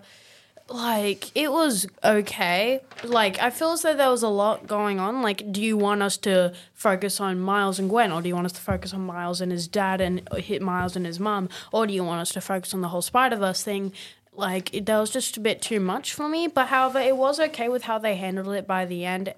like 0.72 1.30
it 1.34 1.52
was 1.52 1.86
okay. 2.02 2.80
Like 3.04 3.38
I 3.40 3.50
feel 3.50 3.72
as 3.72 3.82
though 3.82 3.94
there 3.94 4.10
was 4.10 4.22
a 4.22 4.28
lot 4.28 4.66
going 4.66 4.98
on. 4.98 5.22
Like, 5.22 5.52
do 5.52 5.62
you 5.62 5.76
want 5.76 6.02
us 6.02 6.16
to 6.18 6.52
focus 6.72 7.20
on 7.20 7.40
Miles 7.40 7.78
and 7.78 7.88
Gwen, 7.88 8.10
or 8.10 8.22
do 8.22 8.28
you 8.28 8.34
want 8.34 8.46
us 8.46 8.52
to 8.52 8.60
focus 8.60 8.94
on 8.94 9.02
Miles 9.02 9.40
and 9.40 9.52
his 9.52 9.68
dad 9.68 10.00
and 10.00 10.28
hit 10.36 10.62
Miles 10.62 10.96
and 10.96 11.06
his 11.06 11.20
mum, 11.20 11.48
or 11.72 11.86
do 11.86 11.92
you 11.92 12.04
want 12.04 12.20
us 12.20 12.30
to 12.30 12.40
focus 12.40 12.72
on 12.74 12.80
the 12.80 12.88
whole 12.88 13.02
Spider 13.02 13.36
Verse 13.36 13.62
thing? 13.62 13.92
Like, 14.34 14.74
it, 14.74 14.86
that 14.86 14.98
was 14.98 15.10
just 15.10 15.36
a 15.36 15.40
bit 15.40 15.60
too 15.60 15.78
much 15.78 16.14
for 16.14 16.26
me. 16.26 16.46
But 16.46 16.68
however, 16.68 16.98
it 16.98 17.16
was 17.16 17.38
okay 17.38 17.68
with 17.68 17.84
how 17.84 17.98
they 17.98 18.16
handled 18.16 18.54
it 18.54 18.66
by 18.66 18.86
the 18.86 19.04
end, 19.04 19.34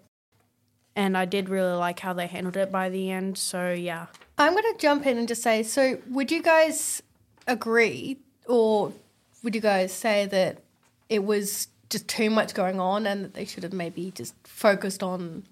and 0.94 1.16
I 1.16 1.24
did 1.24 1.48
really 1.48 1.74
like 1.74 2.00
how 2.00 2.12
they 2.12 2.28
handled 2.28 2.56
it 2.56 2.70
by 2.70 2.88
the 2.88 3.10
end. 3.10 3.38
So 3.38 3.72
yeah. 3.72 4.06
I'm 4.38 4.54
to 4.54 4.74
jump 4.78 5.06
in 5.06 5.18
and 5.18 5.28
just 5.28 5.42
say 5.42 5.62
so, 5.62 5.98
would 6.08 6.30
you 6.30 6.42
guys 6.42 7.02
agree, 7.46 8.18
or 8.46 8.92
would 9.42 9.54
you 9.54 9.60
guys 9.60 9.92
say 9.92 10.26
that 10.26 10.63
it 11.08 11.25
was 11.25 11.68
just 11.90 12.08
too 12.08 12.30
much 12.30 12.54
going 12.54 12.80
on 12.80 13.06
and 13.06 13.25
that 13.25 13.34
they 13.34 13.44
should 13.44 13.62
have 13.62 13.73
maybe 13.73 14.11
just 14.11 14.34
focused 14.44 15.02
on 15.02 15.44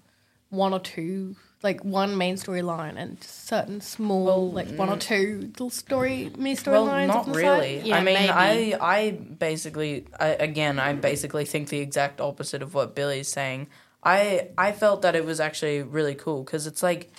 one 0.49 0.73
or 0.73 0.79
two, 0.79 1.35
like 1.63 1.83
one 1.83 2.17
main 2.17 2.35
storyline 2.35 2.95
and 2.97 3.23
certain 3.23 3.81
small, 3.81 4.51
like 4.51 4.69
one 4.75 4.89
or 4.89 4.95
mm. 4.97 5.01
two 5.01 5.39
little 5.41 5.69
story, 5.69 6.31
mini 6.37 6.57
Well, 6.65 6.87
storylines? 6.87 7.07
not 7.07 7.35
really. 7.35 7.79
Yeah, 7.79 7.97
I 7.97 8.03
mean, 8.03 8.15
maybe. 8.15 8.29
I 8.75 8.77
I 8.79 9.11
basically 9.11 10.05
I, 10.19 10.27
again, 10.27 10.79
I 10.79 10.93
basically 10.93 11.45
think 11.45 11.69
the 11.69 11.79
exact 11.79 12.21
opposite 12.21 12.61
of 12.61 12.73
what 12.73 12.95
Billy's 12.95 13.29
saying. 13.29 13.67
I 14.03 14.49
I 14.57 14.73
felt 14.73 15.01
that 15.03 15.15
it 15.15 15.25
was 15.25 15.39
actually 15.39 15.81
really 15.81 16.15
cool 16.15 16.43
cuz 16.43 16.67
it's 16.67 16.83
like 16.83 17.09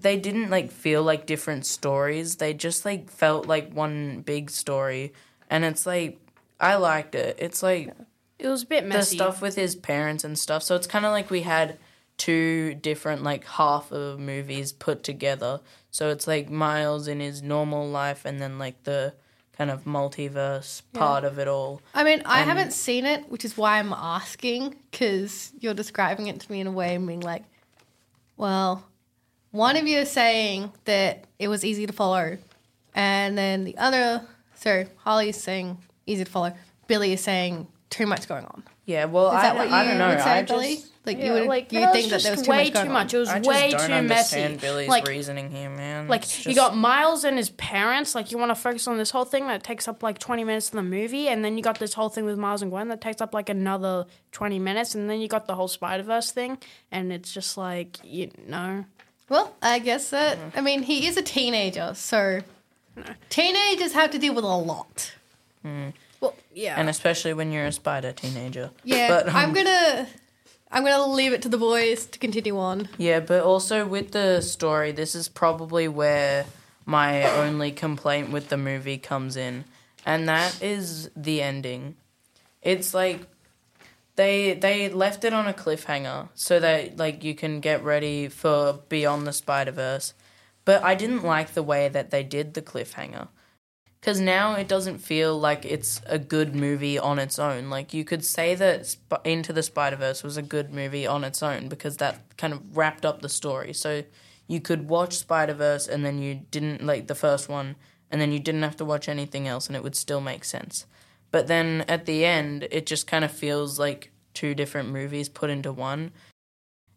they 0.00 0.16
didn't 0.16 0.50
like 0.50 0.70
feel 0.70 1.02
like 1.02 1.26
different 1.26 1.66
stories. 1.66 2.36
They 2.36 2.54
just 2.54 2.84
like 2.84 3.10
felt 3.10 3.46
like 3.46 3.72
one 3.72 4.22
big 4.22 4.50
story 4.50 5.12
and 5.50 5.64
it's 5.64 5.86
like 5.86 6.18
I 6.60 6.76
liked 6.76 7.14
it. 7.14 7.36
It's 7.38 7.62
like 7.62 7.92
It 8.38 8.48
was 8.48 8.62
a 8.62 8.66
bit 8.66 8.84
messy. 8.86 9.16
the 9.16 9.24
stuff 9.24 9.42
with 9.42 9.56
his 9.56 9.74
parents 9.74 10.24
and 10.24 10.38
stuff. 10.38 10.62
So 10.62 10.76
it's 10.76 10.86
kind 10.86 11.04
of 11.06 11.12
like 11.12 11.30
we 11.30 11.42
had 11.42 11.78
two 12.16 12.74
different 12.74 13.22
like 13.22 13.44
half 13.46 13.90
of 13.92 14.20
movies 14.20 14.72
put 14.72 15.02
together. 15.02 15.60
So 15.90 16.10
it's 16.10 16.26
like 16.26 16.50
Miles 16.50 17.08
in 17.08 17.18
his 17.20 17.42
normal 17.42 17.88
life 17.88 18.24
and 18.24 18.40
then 18.40 18.58
like 18.58 18.84
the 18.84 19.14
kind 19.56 19.70
of 19.70 19.84
multiverse 19.84 20.82
part 20.92 21.24
of 21.24 21.38
it 21.38 21.48
all. 21.48 21.80
I 21.94 22.04
mean, 22.04 22.22
I 22.24 22.40
haven't 22.42 22.72
seen 22.72 23.04
it, 23.06 23.30
which 23.30 23.44
is 23.44 23.56
why 23.56 23.78
I'm 23.78 23.92
asking 23.92 24.74
because 24.90 25.52
you're 25.60 25.74
describing 25.74 26.28
it 26.28 26.40
to 26.40 26.52
me 26.52 26.60
in 26.60 26.66
a 26.66 26.72
way 26.72 26.94
and 26.94 27.06
being 27.06 27.20
like, 27.20 27.44
well, 28.36 28.84
one 29.50 29.76
of 29.76 29.86
you 29.86 29.98
is 29.98 30.10
saying 30.10 30.72
that 30.84 31.24
it 31.38 31.48
was 31.48 31.64
easy 31.64 31.86
to 31.86 31.92
follow, 31.92 32.38
and 32.94 33.36
then 33.36 33.64
the 33.64 33.76
other, 33.76 34.22
so 34.54 34.86
Holly's 34.98 35.36
saying 35.42 35.76
easy 36.10 36.24
to 36.24 36.30
follow, 36.30 36.52
Billy 36.86 37.12
is 37.12 37.20
saying 37.22 37.66
too 37.90 38.06
much 38.06 38.28
going 38.28 38.44
on. 38.44 38.62
Yeah, 38.86 39.04
well, 39.04 39.28
Is 39.28 39.34
I, 39.34 39.42
that 39.42 39.56
what 39.56 39.68
you 39.68 39.74
I 39.74 39.84
don't 39.84 39.98
know. 39.98 40.08
would 40.08 40.20
say, 40.20 40.30
I 40.30 40.42
Billy? 40.42 40.74
just, 40.76 40.90
Like 41.06 41.18
Yeah, 41.18 41.26
you 41.26 41.32
would, 41.32 41.46
like, 41.46 41.72
you 41.72 41.78
think 41.92 42.10
that 42.10 42.22
there 42.22 42.32
was 42.32 42.42
too 42.42 42.50
way 42.50 42.64
much 42.64 42.72
going 42.72 42.86
too 42.86 42.90
on. 42.90 42.94
much. 42.94 43.14
It 43.14 43.18
was 43.18 43.28
I 43.28 43.38
just 43.38 43.48
way 43.48 43.70
don't 43.70 43.86
too 43.86 43.92
understand 43.92 44.52
messy. 44.54 44.66
Billy's 44.66 44.88
like, 44.88 45.06
reasoning 45.06 45.50
here, 45.50 45.70
man. 45.70 46.08
Like 46.08 46.22
It's 46.24 46.44
you 46.46 46.54
got 46.56 46.76
Miles 46.76 47.22
and 47.24 47.36
his 47.36 47.50
parents. 47.50 48.14
Like 48.16 48.32
you 48.32 48.38
want 48.38 48.50
to 48.50 48.54
focus 48.56 48.88
on 48.88 48.98
this 48.98 49.10
whole 49.12 49.24
thing 49.24 49.46
that 49.46 49.62
takes 49.62 49.86
up 49.86 50.02
like 50.02 50.18
twenty 50.18 50.42
minutes 50.42 50.68
of 50.68 50.72
the 50.74 50.82
movie, 50.82 51.28
and 51.28 51.44
then 51.44 51.56
you 51.56 51.62
got 51.62 51.78
this 51.78 51.94
whole 51.94 52.08
thing 52.08 52.24
with 52.24 52.36
Miles 52.38 52.62
and 52.62 52.70
Gwen 52.72 52.88
that 52.88 53.00
takes 53.00 53.20
up 53.20 53.32
like 53.32 53.48
another 53.48 54.06
twenty 54.32 54.58
minutes, 54.58 54.94
and 54.96 55.08
then 55.08 55.20
you 55.20 55.28
got 55.28 55.46
the 55.46 55.54
whole 55.54 55.68
Spider 55.68 56.02
Verse 56.02 56.32
thing, 56.32 56.58
and 56.90 57.12
it's 57.12 57.32
just 57.32 57.56
like 57.56 57.98
you 58.02 58.30
know. 58.48 58.84
Well, 59.28 59.54
I 59.62 59.78
guess 59.78 60.10
that 60.10 60.36
Mm-hmm. 60.38 60.58
I 60.58 60.60
mean 60.62 60.82
he 60.82 61.06
is 61.06 61.16
a 61.16 61.22
teenager, 61.22 61.92
so 61.94 62.40
teenagers 63.28 63.92
have 63.92 64.10
to 64.10 64.18
deal 64.18 64.34
with 64.34 64.44
a 64.44 64.48
lot. 64.48 65.12
Well, 65.64 66.34
yeah. 66.54 66.74
and 66.78 66.88
especially 66.88 67.34
when 67.34 67.52
you're 67.52 67.66
a 67.66 67.72
spider 67.72 68.12
teenager. 68.12 68.70
Yeah, 68.84 69.08
But, 69.08 69.28
um, 69.28 69.36
I'm 69.36 69.52
gonna 69.52 70.06
I'm 70.70 70.84
gonna 70.84 71.06
leave 71.06 71.32
it 71.32 71.42
to 71.42 71.48
the 71.48 71.58
boys 71.58 72.06
to 72.06 72.18
continue 72.18 72.58
on. 72.58 72.88
Yeah, 72.98 73.20
but 73.20 73.42
also 73.42 73.86
with 73.86 74.12
the 74.12 74.40
story, 74.40 74.92
this 74.92 75.14
is 75.14 75.28
probably 75.28 75.88
where 75.88 76.46
my 76.86 77.24
only 77.38 77.72
complaint 77.72 78.30
with 78.30 78.48
the 78.48 78.56
movie 78.56 78.98
comes 78.98 79.36
in, 79.36 79.64
and 80.04 80.28
that 80.28 80.62
is 80.62 81.10
the 81.16 81.42
ending. 81.42 81.96
It's 82.62 82.94
like 82.94 83.26
they 84.16 84.54
they 84.54 84.88
left 84.90 85.24
it 85.24 85.32
on 85.32 85.46
a 85.46 85.52
cliffhanger 85.52 86.28
so 86.34 86.60
that 86.60 86.98
like 86.98 87.24
you 87.24 87.34
can 87.34 87.60
get 87.60 87.82
ready 87.82 88.28
for 88.28 88.80
Beyond 88.88 89.26
the 89.26 89.32
Spider 89.32 89.72
Verse, 89.72 90.14
but 90.64 90.82
I 90.82 90.94
didn't 90.94 91.24
like 91.24 91.54
the 91.54 91.62
way 91.62 91.88
that 91.88 92.10
they 92.10 92.22
did 92.22 92.54
the 92.54 92.62
cliffhanger. 92.62 93.28
Because 94.00 94.18
now 94.18 94.54
it 94.54 94.66
doesn't 94.66 94.98
feel 94.98 95.38
like 95.38 95.66
it's 95.66 96.00
a 96.06 96.18
good 96.18 96.54
movie 96.54 96.98
on 96.98 97.18
its 97.18 97.38
own. 97.38 97.68
Like 97.68 97.92
you 97.92 98.02
could 98.02 98.24
say 98.24 98.54
that 98.54 98.86
Sp- 98.88 99.20
Into 99.24 99.52
the 99.52 99.62
Spider 99.62 99.96
Verse 99.96 100.22
was 100.22 100.38
a 100.38 100.42
good 100.42 100.72
movie 100.72 101.06
on 101.06 101.22
its 101.22 101.42
own 101.42 101.68
because 101.68 101.98
that 101.98 102.36
kind 102.38 102.54
of 102.54 102.76
wrapped 102.76 103.04
up 103.04 103.20
the 103.20 103.28
story. 103.28 103.74
So 103.74 104.04
you 104.48 104.58
could 104.58 104.88
watch 104.88 105.18
Spider 105.18 105.52
Verse 105.52 105.86
and 105.86 106.04
then 106.04 106.18
you 106.18 106.40
didn't 106.50 106.84
like 106.84 107.08
the 107.08 107.14
first 107.14 107.50
one, 107.50 107.76
and 108.10 108.20
then 108.20 108.32
you 108.32 108.38
didn't 108.38 108.62
have 108.62 108.76
to 108.78 108.86
watch 108.86 109.06
anything 109.08 109.46
else, 109.46 109.66
and 109.66 109.76
it 109.76 109.82
would 109.82 109.94
still 109.94 110.20
make 110.20 110.44
sense. 110.44 110.86
But 111.30 111.46
then 111.46 111.84
at 111.86 112.06
the 112.06 112.24
end, 112.24 112.66
it 112.70 112.86
just 112.86 113.06
kind 113.06 113.24
of 113.24 113.30
feels 113.30 113.78
like 113.78 114.10
two 114.32 114.54
different 114.54 114.88
movies 114.88 115.28
put 115.28 115.50
into 115.50 115.72
one. 115.72 116.12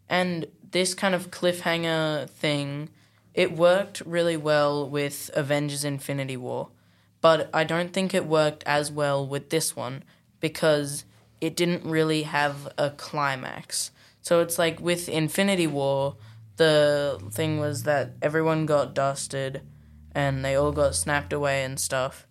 And 0.08 0.46
this 0.72 0.94
kind 0.94 1.14
of 1.14 1.32
cliffhanger 1.32 2.30
thing, 2.30 2.90
it 3.34 3.52
worked 3.52 4.02
really 4.06 4.38
well 4.38 4.90
with 4.90 5.30
Avengers 5.36 5.84
Infinity 5.84 6.38
War 6.38 6.70
but 7.24 7.50
I 7.54 7.64
don't 7.64 7.94
think 7.94 8.14
it 8.14 8.26
worked 8.26 8.66
as 8.66 8.92
well 8.92 9.26
with 9.26 9.50
this 9.50 9.78
one 9.78 10.04
because 10.42 11.06
it 11.40 11.56
didn't 11.56 11.90
really 11.90 12.24
have 12.24 12.68
a 12.78 12.90
climax. 12.90 13.92
So 14.22 14.42
it's 14.42 14.60
like 14.60 14.82
with 14.82 15.08
Infinity 15.08 15.66
War, 15.66 16.18
the 16.58 17.18
thing 17.32 17.62
was 17.62 17.84
that 17.84 18.16
everyone 18.22 18.66
got 18.66 18.94
dusted 18.94 19.62
and 20.14 20.44
they 20.44 20.56
all 20.56 20.74
got 20.74 20.96
snapped 20.96 21.32
away 21.32 21.64
and 21.64 21.80
stuff. 21.80 22.28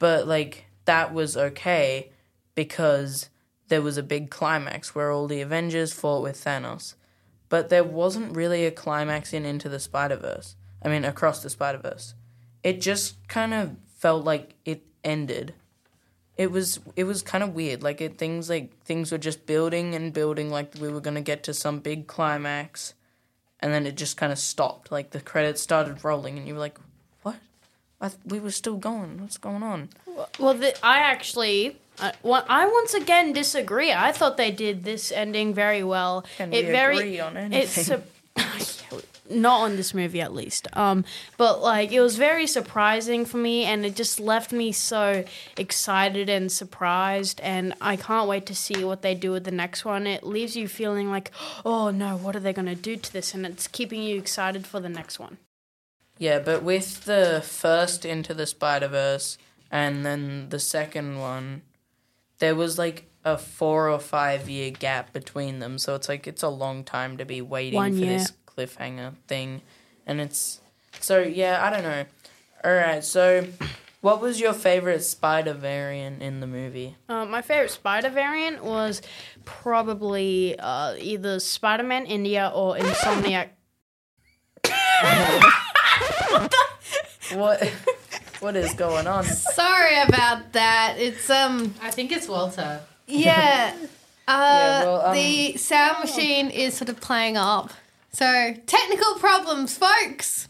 But 0.00 0.26
like 0.26 0.64
that 0.86 1.14
was 1.14 1.36
okay 1.36 2.10
because 2.56 3.30
there 3.68 3.80
was 3.80 3.96
a 3.96 4.02
big 4.02 4.28
climax 4.28 4.92
where 4.92 5.12
all 5.12 5.28
the 5.28 5.40
Avengers 5.40 5.92
fought 5.92 6.24
with 6.24 6.44
Thanos. 6.44 6.94
But 7.48 7.68
there 7.68 7.84
wasn't 7.84 8.34
really 8.34 8.66
a 8.66 8.72
climax 8.72 9.32
in 9.32 9.44
Into 9.44 9.68
the 9.68 9.78
Spider 9.78 10.16
Verse. 10.16 10.56
I 10.82 10.88
mean, 10.88 11.04
across 11.04 11.44
the 11.44 11.50
Spider 11.50 11.78
Verse 11.78 12.14
it 12.66 12.80
just 12.80 13.28
kind 13.28 13.54
of 13.54 13.76
felt 13.96 14.24
like 14.24 14.54
it 14.64 14.82
ended. 15.02 15.54
It 16.36 16.50
was 16.50 16.80
it 16.96 17.04
was 17.04 17.22
kind 17.22 17.42
of 17.42 17.54
weird. 17.54 17.82
Like 17.82 18.00
it 18.00 18.18
things 18.18 18.50
like 18.50 18.78
things 18.84 19.10
were 19.10 19.18
just 19.18 19.46
building 19.46 19.94
and 19.94 20.12
building 20.12 20.50
like 20.50 20.74
we 20.80 20.88
were 20.88 21.00
gonna 21.00 21.22
get 21.22 21.42
to 21.44 21.54
some 21.54 21.80
big 21.80 22.06
climax, 22.06 22.92
and 23.60 23.72
then 23.72 23.86
it 23.86 23.96
just 23.96 24.16
kind 24.18 24.30
of 24.32 24.38
stopped. 24.38 24.92
Like 24.92 25.10
the 25.10 25.20
credits 25.20 25.62
started 25.62 26.04
rolling, 26.04 26.36
and 26.38 26.46
you 26.46 26.52
were 26.54 26.60
like, 26.60 26.78
"What? 27.22 27.36
I 28.02 28.08
th- 28.08 28.20
we 28.26 28.38
were 28.38 28.50
still 28.50 28.76
going. 28.76 29.18
What's 29.20 29.38
going 29.38 29.62
on?" 29.62 29.88
Well, 30.38 30.52
the, 30.54 30.74
I 30.84 30.98
actually, 30.98 31.78
uh, 31.98 32.12
well, 32.22 32.44
I 32.48 32.66
once 32.66 32.92
again 32.92 33.32
disagree. 33.32 33.92
I 33.92 34.12
thought 34.12 34.36
they 34.36 34.50
did 34.50 34.84
this 34.84 35.10
ending 35.12 35.54
very 35.54 35.82
well. 35.82 36.24
Can 36.36 36.52
it 36.52 36.66
we 36.66 36.70
very, 36.70 36.96
agree 36.98 37.20
on 37.20 37.36
It's 37.36 37.78
anything? 37.78 37.94
a, 37.98 38.02
not 39.30 39.62
on 39.62 39.76
this 39.76 39.94
movie 39.94 40.20
at 40.20 40.32
least. 40.34 40.68
Um, 40.76 41.04
but 41.36 41.60
like 41.60 41.92
it 41.92 42.00
was 42.00 42.16
very 42.16 42.46
surprising 42.46 43.24
for 43.24 43.36
me, 43.36 43.64
and 43.64 43.84
it 43.84 43.96
just 43.96 44.20
left 44.20 44.52
me 44.52 44.72
so 44.72 45.24
excited 45.56 46.28
and 46.28 46.50
surprised. 46.50 47.40
And 47.40 47.74
I 47.80 47.96
can't 47.96 48.28
wait 48.28 48.46
to 48.46 48.54
see 48.54 48.84
what 48.84 49.02
they 49.02 49.14
do 49.14 49.32
with 49.32 49.44
the 49.44 49.50
next 49.50 49.84
one. 49.84 50.06
It 50.06 50.24
leaves 50.24 50.56
you 50.56 50.68
feeling 50.68 51.10
like, 51.10 51.30
oh 51.64 51.90
no, 51.90 52.16
what 52.16 52.36
are 52.36 52.40
they 52.40 52.52
going 52.52 52.66
to 52.66 52.74
do 52.74 52.96
to 52.96 53.12
this? 53.12 53.34
And 53.34 53.46
it's 53.46 53.68
keeping 53.68 54.02
you 54.02 54.18
excited 54.18 54.66
for 54.66 54.80
the 54.80 54.88
next 54.88 55.18
one. 55.18 55.38
Yeah, 56.18 56.38
but 56.38 56.62
with 56.62 57.04
the 57.04 57.42
first 57.44 58.04
Into 58.04 58.32
the 58.32 58.46
Spider 58.46 58.88
Verse 58.88 59.36
and 59.70 60.06
then 60.06 60.48
the 60.48 60.58
second 60.58 61.18
one, 61.18 61.62
there 62.38 62.54
was 62.54 62.78
like 62.78 63.10
a 63.24 63.36
four 63.36 63.90
or 63.90 63.98
five 63.98 64.48
year 64.48 64.70
gap 64.70 65.12
between 65.12 65.58
them. 65.58 65.78
So 65.78 65.94
it's 65.94 66.08
like 66.08 66.26
it's 66.26 66.42
a 66.42 66.48
long 66.48 66.84
time 66.84 67.16
to 67.18 67.24
be 67.24 67.42
waiting 67.42 67.76
One 67.76 67.92
for 67.92 67.98
year. 67.98 68.18
this 68.18 68.32
cliffhanger 68.56 69.14
thing. 69.28 69.62
And 70.06 70.20
it's 70.20 70.60
so 71.00 71.20
yeah, 71.22 71.64
I 71.64 71.70
don't 71.70 71.82
know. 71.82 72.04
Alright, 72.64 73.04
so 73.04 73.46
what 74.00 74.20
was 74.20 74.40
your 74.40 74.52
favorite 74.52 75.02
spider 75.02 75.52
variant 75.52 76.22
in 76.22 76.40
the 76.40 76.46
movie? 76.46 76.96
Uh, 77.08 77.24
my 77.24 77.42
favorite 77.42 77.70
Spider 77.70 78.08
variant 78.08 78.62
was 78.64 79.02
probably 79.44 80.56
uh, 80.58 80.94
either 80.98 81.38
Spider 81.40 81.82
Man 81.82 82.06
India 82.06 82.50
or 82.54 82.76
Insomniac. 82.76 83.48
What 87.34 87.64
what 88.40 88.54
is 88.54 88.72
going 88.74 89.06
on? 89.08 89.24
Sorry 89.24 90.00
about 90.02 90.52
that. 90.52 90.94
It's 90.98 91.28
um 91.28 91.74
I 91.82 91.90
think 91.90 92.12
it's 92.12 92.28
Walter. 92.28 92.80
yeah. 93.06 93.74
Uh, 93.76 93.82
Yeah, 94.28 94.84
well, 94.84 95.06
um, 95.06 95.14
the 95.14 95.56
sound 95.56 96.00
machine 96.00 96.50
is 96.50 96.74
sort 96.74 96.88
of 96.88 97.00
playing 97.00 97.36
up. 97.36 97.70
So 98.16 98.54
technical 98.66 99.16
problems, 99.16 99.76
folks. 99.76 100.48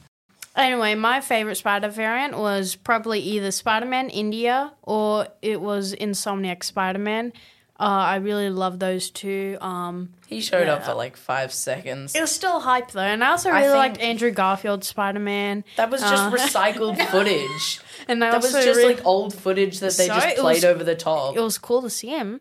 Anyway, 0.55 0.95
my 0.95 1.21
favorite 1.21 1.57
Spider 1.57 1.89
variant 1.89 2.39
was 2.39 2.77
probably 2.77 3.19
either 3.19 3.51
Spider 3.51 3.87
Man 3.87 4.09
India 4.09 4.73
or 4.83 5.27
it 5.43 5.61
was 5.61 5.93
Insomniac 5.93 6.63
Spider 6.63 7.01
Man. 7.01 7.33
Uh, 7.79 7.83
I 7.83 8.17
really 8.17 8.51
love 8.51 8.79
those 8.79 9.11
two. 9.11 9.59
Um, 9.61 10.15
He 10.29 10.41
showed 10.41 10.69
up 10.69 10.85
for 10.85 10.95
like 10.95 11.17
five 11.17 11.53
seconds. 11.53 12.15
it 12.15 12.21
was 12.21 12.31
still 12.31 12.61
hype 12.61 12.93
though, 12.93 13.01
and 13.01 13.23
I 13.25 13.31
also 13.33 13.51
really 13.51 13.65
think- 13.65 13.77
liked 13.77 13.99
Andrew 14.01 14.31
Garfield's 14.31 14.87
Spider 14.87 15.19
Man. 15.19 15.65
That 15.77 15.91
was 15.91 16.01
just 16.03 16.15
Uh, 16.15 16.31
recycled 16.31 17.05
footage. 17.11 17.81
And 18.09 18.25
I 18.25 18.31
That 18.31 18.43
was 18.43 18.53
just 18.53 18.65
really- 18.65 18.95
like 18.95 19.05
old 19.05 19.35
footage 19.35 19.81
that 19.81 19.93
they 19.95 20.07
So 20.07 20.15
just 20.15 20.37
played 20.37 20.55
was- 20.59 20.65
over 20.65 20.85
the 20.85 20.95
top. 20.95 21.37
it 21.37 21.41
was 21.41 21.59
cool 21.59 21.83
to 21.83 21.91
see 21.91 22.11
him. 22.11 22.41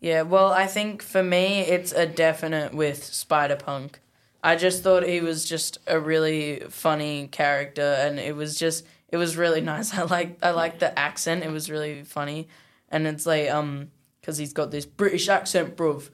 Yeah, 0.00 0.22
well, 0.22 0.52
I 0.52 0.66
think 0.66 1.02
for 1.02 1.22
me, 1.22 1.60
it's 1.60 1.92
a 1.92 2.06
definite 2.06 2.72
with 2.72 3.02
Spider 3.02 3.56
Punk. 3.56 3.98
I 4.42 4.54
just 4.54 4.84
thought 4.84 5.02
he 5.02 5.20
was 5.20 5.44
just 5.44 5.78
a 5.86 5.98
really 5.98 6.60
funny 6.68 7.26
character, 7.28 7.82
and 7.98 8.18
it 8.20 8.36
was 8.36 8.56
just 8.56 8.86
it 9.08 9.16
was 9.16 9.36
really 9.36 9.60
nice. 9.74 9.92
I 9.94 10.02
like 10.02 10.38
I 10.42 10.50
like 10.50 10.78
the 10.78 10.96
accent; 10.96 11.42
it 11.42 11.50
was 11.50 11.70
really 11.70 12.04
funny, 12.04 12.48
and 12.88 13.06
it's 13.06 13.26
like 13.26 13.50
um 13.50 13.90
because 14.20 14.38
he's 14.38 14.52
got 14.52 14.70
this 14.70 14.86
British 14.86 15.28
accent, 15.28 15.76
bruv, 15.76 16.10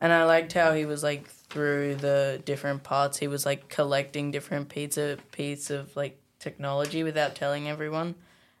and 0.00 0.12
I 0.12 0.24
liked 0.24 0.52
how 0.52 0.72
he 0.72 0.84
was 0.86 1.02
like 1.02 1.26
through 1.26 1.96
the 1.96 2.40
different 2.44 2.84
parts. 2.84 3.18
He 3.18 3.26
was 3.28 3.44
like 3.44 3.68
collecting 3.68 4.30
different 4.30 4.68
pizza 4.68 5.18
piece 5.32 5.70
of 5.70 5.96
like 5.96 6.20
technology 6.38 7.02
without 7.02 7.34
telling 7.34 7.68
everyone 7.68 8.14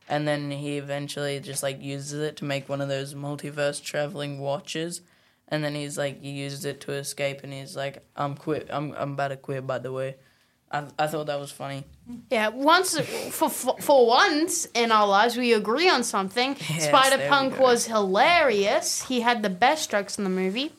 and 0.08 0.26
then 0.26 0.50
he 0.50 0.78
eventually 0.78 1.40
just 1.40 1.62
like 1.62 1.82
uses 1.82 2.20
it 2.20 2.36
to 2.36 2.44
make 2.44 2.68
one 2.68 2.80
of 2.80 2.88
those 2.88 3.14
multiverse 3.14 3.82
traveling 3.82 4.38
watches 4.38 5.00
and 5.48 5.62
then 5.64 5.74
he's 5.74 5.96
like 5.98 6.20
he 6.22 6.30
uses 6.30 6.64
it 6.64 6.80
to 6.80 6.92
escape 6.92 7.42
and 7.44 7.52
he's 7.52 7.76
like 7.76 8.04
i'm 8.16 8.34
quit 8.36 8.68
i'm, 8.70 8.92
I'm 8.96 9.12
about 9.12 9.28
to 9.28 9.36
quit 9.36 9.66
by 9.66 9.78
the 9.78 9.92
way 9.92 10.16
I, 10.70 10.84
I 10.98 11.06
thought 11.06 11.26
that 11.26 11.38
was 11.38 11.52
funny 11.52 11.84
Yeah, 12.30 12.48
once 12.48 12.98
for, 13.30 13.48
for 13.48 13.76
for 13.80 14.06
once 14.06 14.66
in 14.74 14.90
our 14.90 15.06
lives 15.06 15.36
we 15.36 15.52
agree 15.52 15.88
on 15.88 16.02
something. 16.02 16.56
Yes, 16.68 16.88
spider-punk 16.88 17.58
was 17.60 17.86
hilarious. 17.86 19.02
He 19.02 19.20
had 19.20 19.42
the 19.42 19.48
best 19.50 19.90
jokes 19.92 20.18
in 20.18 20.24
the 20.24 20.30
movie. 20.30 20.72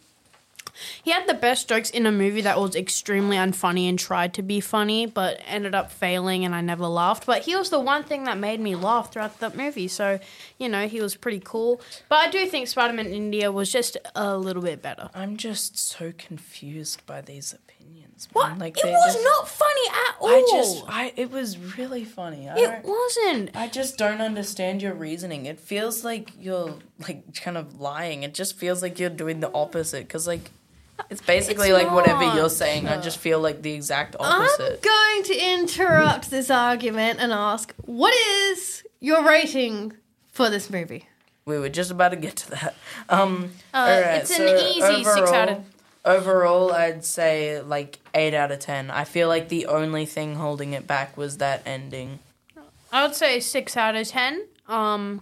He 1.04 1.12
had 1.12 1.28
the 1.28 1.34
best 1.34 1.68
jokes 1.70 1.90
in 1.90 2.06
a 2.06 2.12
movie 2.12 2.42
that 2.42 2.60
was 2.60 2.76
extremely 2.76 3.38
unfunny 3.38 3.88
and 3.90 3.98
tried 3.98 4.34
to 4.36 4.42
be 4.42 4.60
funny, 4.60 5.06
but 5.06 5.42
ended 5.46 5.76
up 5.76 5.92
failing, 5.92 6.46
and 6.46 6.54
I 6.56 6.62
never 6.62 6.88
laughed. 6.88 7.26
But 7.26 7.44
he 7.44 7.56
was 7.56 7.70
the 7.70 7.80
one 7.80 8.04
thing 8.04 8.26
that 8.26 8.38
made 8.38 8.60
me 8.60 8.76
laugh 8.76 9.12
throughout 9.12 9.40
that 9.40 9.56
movie. 9.56 9.88
So, 9.88 10.20
you 10.58 10.70
know, 10.70 10.88
he 10.88 11.02
was 11.02 11.16
pretty 11.16 11.42
cool. 11.44 11.82
But 12.10 12.16
I 12.28 12.30
do 12.30 12.46
think 12.48 12.68
Spider 12.68 12.94
Man 12.94 13.08
India 13.08 13.52
was 13.52 13.72
just 13.72 13.98
a 14.16 14.38
little 14.38 14.62
bit 14.64 14.82
better. 14.82 15.10
i'm 15.14 15.38
just 15.38 15.78
so 15.78 16.14
confused 16.18 17.06
by 17.06 17.22
these 17.22 17.54
opinions 17.54 18.28
man. 18.34 18.52
What? 18.52 18.58
like 18.60 18.78
it 18.78 18.86
was 18.86 19.14
just- 19.14 19.24
not 19.24 19.48
funny 19.48 19.88
at 20.08 20.16
all. 20.20 20.30
i 20.30 20.48
just 20.52 20.84
i 20.88 21.14
it 21.16 21.32
was 21.32 21.58
really 21.78 22.04
funny 22.06 22.50
I 22.50 22.56
it 22.58 22.84
wasn't. 22.84 23.56
I 23.56 23.68
just 23.68 23.98
don't 23.98 24.22
understand 24.22 24.82
your 24.82 24.94
reasoning. 24.94 25.46
It 25.46 25.60
feels 25.60 26.04
like 26.04 26.32
you're 26.40 26.76
like 27.08 27.36
kind 27.36 27.58
of 27.58 27.80
lying. 27.80 28.24
It 28.24 28.34
just 28.34 28.58
feels 28.58 28.82
like 28.82 29.00
you're 29.00 29.10
doing 29.10 29.40
the 29.40 29.52
opposite 29.54 30.08
because 30.08 30.28
like 30.28 30.52
it's 31.10 31.22
basically 31.22 31.70
It's 31.70 31.84
like 31.84 31.92
whatever 31.94 32.24
you're 32.36 32.50
saying. 32.50 32.88
I 32.88 33.00
just 33.02 33.18
feel 33.20 33.40
like 33.40 33.62
the 33.62 33.74
exact 33.74 34.16
opposite. 34.20 34.62
I'm 34.62 34.80
going 34.82 35.24
to 35.24 35.54
interrupt 35.54 36.30
this 36.30 36.50
argument 36.50 37.20
and 37.20 37.32
ask, 37.32 37.74
what 37.86 38.14
is 38.14 38.84
your 39.00 39.24
rating 39.26 39.94
for 40.32 40.50
this 40.50 40.70
movie? 40.70 41.08
we 41.46 41.58
were 41.58 41.70
just 41.70 41.92
about 41.92 42.10
to 42.10 42.18
get 42.18 42.36
to 42.36 42.50
that. 42.52 42.76
Um, 43.08 43.52
Uh, 43.74 44.02
it's 44.22 44.32
an 44.32 44.48
so 44.48 44.56
easy 44.68 45.04
six 45.06 45.32
out 45.32 45.50
of- 45.50 45.64
Overall, 46.04 46.74
I'd 46.74 47.06
say 47.06 47.62
like 47.62 48.00
eight 48.14 48.34
out 48.34 48.52
of 48.52 48.60
ten. 48.60 48.92
I 48.92 49.04
feel 49.06 49.28
like 49.30 49.48
the 49.50 49.66
only 49.68 50.06
thing 50.06 50.36
holding 50.36 50.74
it 50.74 50.86
back 50.88 51.16
was 51.18 51.38
that 51.38 51.62
ending. 51.66 52.20
I 52.92 53.06
would 53.06 53.16
say 53.16 53.40
six 53.40 53.76
out 53.78 53.96
of 53.96 54.08
ten. 54.10 54.46
Um, 54.68 55.22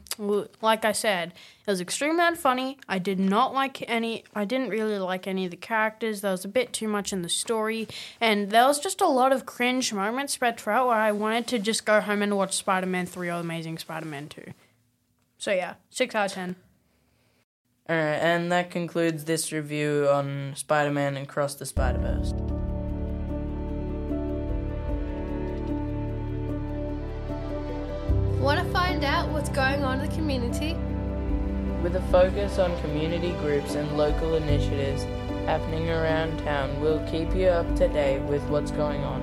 like 0.62 0.86
I 0.86 0.91
said, 0.91 1.34
it 1.67 1.69
was 1.69 1.79
extremely 1.79 2.23
unfunny. 2.23 2.77
I 2.89 2.97
did 2.97 3.19
not 3.19 3.53
like 3.53 3.88
any. 3.88 4.23
I 4.34 4.43
didn't 4.43 4.69
really 4.69 4.97
like 4.97 5.27
any 5.27 5.45
of 5.45 5.51
the 5.51 5.58
characters. 5.58 6.21
There 6.21 6.31
was 6.31 6.45
a 6.45 6.47
bit 6.47 6.73
too 6.73 6.88
much 6.88 7.13
in 7.13 7.21
the 7.21 7.29
story, 7.29 7.88
and 8.19 8.49
there 8.49 8.65
was 8.65 8.79
just 8.79 9.01
a 9.01 9.08
lot 9.08 9.31
of 9.31 9.45
cringe 9.45 9.93
moments 9.93 10.34
spread 10.34 10.60
throughout 10.60 10.88
where 10.88 10.97
I 10.97 11.12
wanted 11.12 11.45
to 11.47 11.60
just 11.60 11.86
go 11.86 12.01
home 12.01 12.23
and 12.23 12.36
watch 12.36 12.53
Spider 12.53 12.88
Man 12.88 13.05
Three 13.05 13.29
or 13.29 13.39
Amazing 13.39 13.77
Spider 13.77 14.08
Man 14.08 14.29
Two. 14.29 14.51
So 15.38 15.51
yeah, 15.51 15.75
six 15.89 16.15
out 16.15 16.27
of 16.27 16.31
ten. 16.34 16.55
Alright, 17.88 18.19
and 18.19 18.51
that 18.51 18.71
concludes 18.71 19.25
this 19.25 19.51
review 19.51 20.08
on 20.12 20.53
Spider-Man 20.55 21.17
and 21.17 21.27
Cross 21.27 21.55
the 21.55 21.67
Spider-Verse. 21.67 22.31
Want 22.31 22.44
what's 29.36 29.50
going 29.50 29.84
on 29.84 30.00
in 30.00 30.10
the 30.10 30.15
community? 30.15 30.76
With 31.84 31.98
a 31.98 32.02
focus 32.04 32.58
on 32.58 32.80
community 32.80 33.32
groups 33.41 33.76
and 33.76 33.98
local 33.98 34.36
initiatives 34.36 35.04
happening 35.45 35.89
around 35.89 36.39
town, 36.39 36.80
we'll 36.80 37.06
keep 37.06 37.36
you 37.36 37.48
up 37.48 37.67
to 37.76 37.89
date 37.89 38.21
with 38.21 38.41
what's 38.43 38.71
going 38.71 39.04
on. 39.04 39.21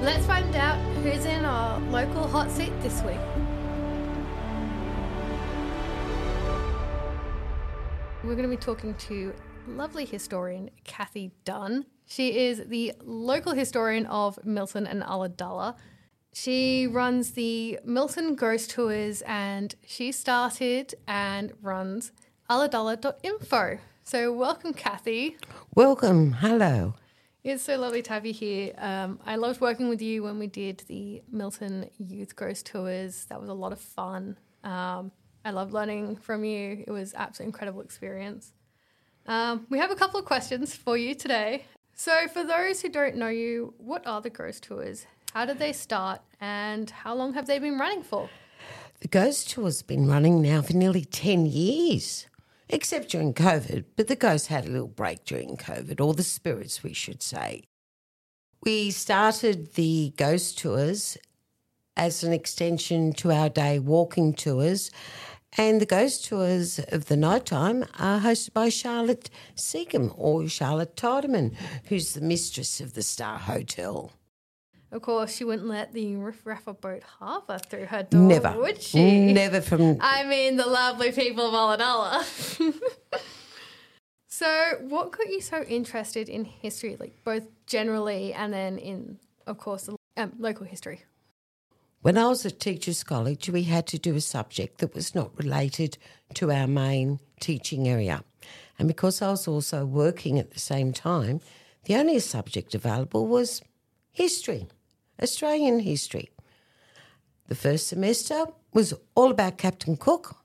Let's 0.00 0.24
find 0.26 0.54
out 0.54 0.78
who's 1.02 1.24
in 1.24 1.44
our 1.44 1.80
local 1.90 2.28
hot 2.28 2.52
seat 2.52 2.70
this 2.82 3.02
week. 3.02 3.18
We're 8.22 8.36
going 8.36 8.48
to 8.48 8.48
be 8.48 8.56
talking 8.56 8.94
to 8.94 9.34
lovely 9.66 10.04
historian 10.04 10.70
Cathy 10.84 11.32
Dunn. 11.44 11.84
She 12.06 12.46
is 12.46 12.62
the 12.68 12.92
local 13.02 13.54
historian 13.54 14.06
of 14.06 14.38
Milton 14.44 14.86
and 14.86 15.02
Ulladulla. 15.02 15.74
She 16.34 16.86
runs 16.86 17.32
the 17.32 17.78
Milton 17.84 18.34
Ghost 18.36 18.70
Tours 18.70 19.22
and 19.26 19.74
she 19.86 20.12
started 20.12 20.94
and 21.06 21.52
runs 21.60 22.10
ulladulla.info. 22.48 23.78
So, 24.02 24.32
welcome, 24.32 24.72
Cathy. 24.72 25.36
Welcome. 25.74 26.32
Hello. 26.32 26.94
It's 27.44 27.62
so 27.62 27.76
lovely 27.76 28.00
to 28.02 28.12
have 28.14 28.24
you 28.24 28.32
here. 28.32 28.72
Um, 28.78 29.20
I 29.26 29.36
loved 29.36 29.60
working 29.60 29.90
with 29.90 30.00
you 30.00 30.22
when 30.22 30.38
we 30.38 30.46
did 30.46 30.82
the 30.88 31.22
Milton 31.30 31.90
Youth 31.98 32.34
Ghost 32.34 32.64
Tours. 32.64 33.26
That 33.26 33.38
was 33.38 33.50
a 33.50 33.54
lot 33.54 33.72
of 33.72 33.80
fun. 33.80 34.38
Um, 34.64 35.12
I 35.44 35.50
loved 35.50 35.72
learning 35.74 36.16
from 36.16 36.44
you. 36.44 36.82
It 36.86 36.90
was 36.90 37.12
an 37.12 37.20
absolutely 37.20 37.48
incredible 37.48 37.82
experience. 37.82 38.52
Um, 39.26 39.66
we 39.68 39.78
have 39.78 39.90
a 39.90 39.96
couple 39.96 40.18
of 40.18 40.24
questions 40.26 40.74
for 40.74 40.96
you 40.96 41.14
today. 41.14 41.66
So, 41.94 42.26
for 42.28 42.42
those 42.42 42.80
who 42.80 42.88
don't 42.88 43.16
know 43.16 43.28
you, 43.28 43.74
what 43.76 44.06
are 44.06 44.22
the 44.22 44.30
ghost 44.30 44.64
tours? 44.64 45.06
How 45.32 45.46
did 45.46 45.58
they 45.58 45.72
start, 45.72 46.20
and 46.40 46.90
how 46.90 47.14
long 47.14 47.32
have 47.32 47.46
they 47.46 47.58
been 47.58 47.78
running 47.78 48.02
for? 48.02 48.28
The 49.00 49.08
Ghost 49.08 49.48
Tour's 49.48 49.80
been 49.80 50.06
running 50.06 50.42
now 50.42 50.60
for 50.60 50.74
nearly 50.74 51.06
10 51.06 51.46
years, 51.46 52.26
except 52.68 53.10
during 53.10 53.32
COVID, 53.32 53.84
but 53.96 54.08
the 54.08 54.16
ghosts 54.16 54.48
had 54.48 54.66
a 54.66 54.70
little 54.70 54.88
break 54.88 55.24
during 55.24 55.56
COVID, 55.56 56.04
or 56.04 56.12
the 56.12 56.22
spirits, 56.22 56.82
we 56.82 56.92
should 56.92 57.22
say. 57.22 57.62
We 58.62 58.90
started 58.90 59.72
the 59.72 60.12
Ghost 60.18 60.58
Tours 60.58 61.16
as 61.96 62.22
an 62.22 62.34
extension 62.34 63.14
to 63.14 63.32
our 63.32 63.48
day 63.48 63.78
walking 63.78 64.34
tours, 64.34 64.90
And 65.56 65.80
the 65.80 65.86
ghost 65.86 66.26
tours 66.26 66.78
of 66.88 67.06
the 67.06 67.16
nighttime 67.16 67.84
are 67.98 68.20
hosted 68.20 68.52
by 68.54 68.70
Charlotte 68.70 69.28
Seacom 69.54 70.14
or 70.16 70.48
Charlotte 70.48 70.96
Tiedemann, 70.96 71.56
who's 71.86 72.14
the 72.14 72.22
mistress 72.22 72.80
of 72.80 72.94
the 72.94 73.02
Star 73.02 73.38
Hotel. 73.38 74.12
Of 74.92 75.00
course, 75.00 75.34
she 75.34 75.44
wouldn't 75.44 75.68
let 75.68 75.94
the 75.94 76.16
Riff 76.16 76.44
Raffa 76.44 76.78
boat 76.78 77.02
harbour 77.02 77.58
through 77.58 77.86
her 77.86 78.02
door, 78.02 78.28
Never. 78.28 78.52
would 78.58 78.82
she? 78.82 79.32
Never 79.32 79.62
from. 79.62 79.96
I 80.00 80.24
mean, 80.24 80.56
the 80.56 80.66
lovely 80.66 81.12
people 81.12 81.46
of 81.46 81.54
Ulladulla. 81.54 82.22
so, 84.28 84.76
what 84.82 85.12
got 85.12 85.28
you 85.30 85.40
so 85.40 85.62
interested 85.62 86.28
in 86.28 86.44
history, 86.44 86.98
like 87.00 87.24
both 87.24 87.48
generally 87.66 88.34
and 88.34 88.52
then 88.52 88.76
in, 88.76 89.18
of 89.46 89.56
course, 89.56 89.84
the 89.84 89.96
um, 90.18 90.34
local 90.38 90.66
history? 90.66 91.00
When 92.02 92.18
I 92.18 92.26
was 92.26 92.44
at 92.44 92.60
Teachers 92.60 93.02
College, 93.02 93.48
we 93.48 93.62
had 93.62 93.86
to 93.86 93.98
do 93.98 94.14
a 94.14 94.20
subject 94.20 94.78
that 94.78 94.94
was 94.94 95.14
not 95.14 95.30
related 95.38 95.96
to 96.34 96.52
our 96.52 96.66
main 96.66 97.18
teaching 97.40 97.88
area. 97.88 98.24
And 98.78 98.88
because 98.88 99.22
I 99.22 99.30
was 99.30 99.48
also 99.48 99.86
working 99.86 100.38
at 100.38 100.50
the 100.50 100.58
same 100.58 100.92
time, 100.92 101.40
the 101.84 101.94
only 101.94 102.18
subject 102.18 102.74
available 102.74 103.26
was 103.26 103.62
history, 104.10 104.66
Australian 105.22 105.80
history. 105.80 106.30
The 107.48 107.54
first 107.54 107.86
semester 107.88 108.46
was 108.72 108.94
all 109.14 109.30
about 109.30 109.58
Captain 109.58 109.96
Cook, 109.96 110.36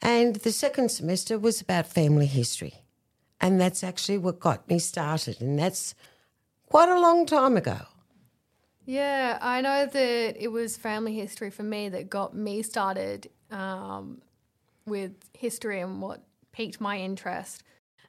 and 0.00 0.36
the 0.36 0.52
second 0.52 0.90
semester 0.90 1.38
was 1.38 1.60
about 1.60 1.86
family 1.86 2.26
history. 2.26 2.74
And 3.40 3.60
that's 3.60 3.82
actually 3.82 4.18
what 4.18 4.38
got 4.38 4.68
me 4.68 4.78
started, 4.78 5.40
and 5.40 5.58
that's 5.58 5.94
quite 6.66 6.88
a 6.88 7.00
long 7.00 7.26
time 7.26 7.56
ago. 7.56 7.80
Yeah, 8.84 9.38
I 9.40 9.60
know 9.60 9.86
that 9.86 10.36
it 10.42 10.48
was 10.48 10.76
family 10.76 11.14
history 11.14 11.50
for 11.50 11.62
me 11.62 11.88
that 11.88 12.10
got 12.10 12.34
me 12.34 12.62
started 12.62 13.30
um, 13.50 14.22
with 14.86 15.12
history 15.34 15.80
and 15.80 16.00
what 16.00 16.22
piqued 16.52 16.80
my 16.80 16.98
interest. 16.98 17.62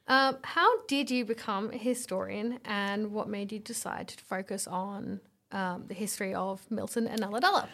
Um, 0.06 0.36
how 0.42 0.82
did 0.86 1.10
you 1.10 1.24
become 1.24 1.70
a 1.72 1.78
historian 1.78 2.58
and 2.64 3.12
what 3.12 3.28
made 3.28 3.52
you 3.52 3.58
decide 3.58 4.08
to 4.08 4.24
focus 4.24 4.66
on 4.66 5.20
um, 5.54 5.84
the 5.86 5.94
history 5.94 6.34
of 6.34 6.70
Milton 6.70 7.06
and 7.06 7.20
Ulladulla? 7.22 7.68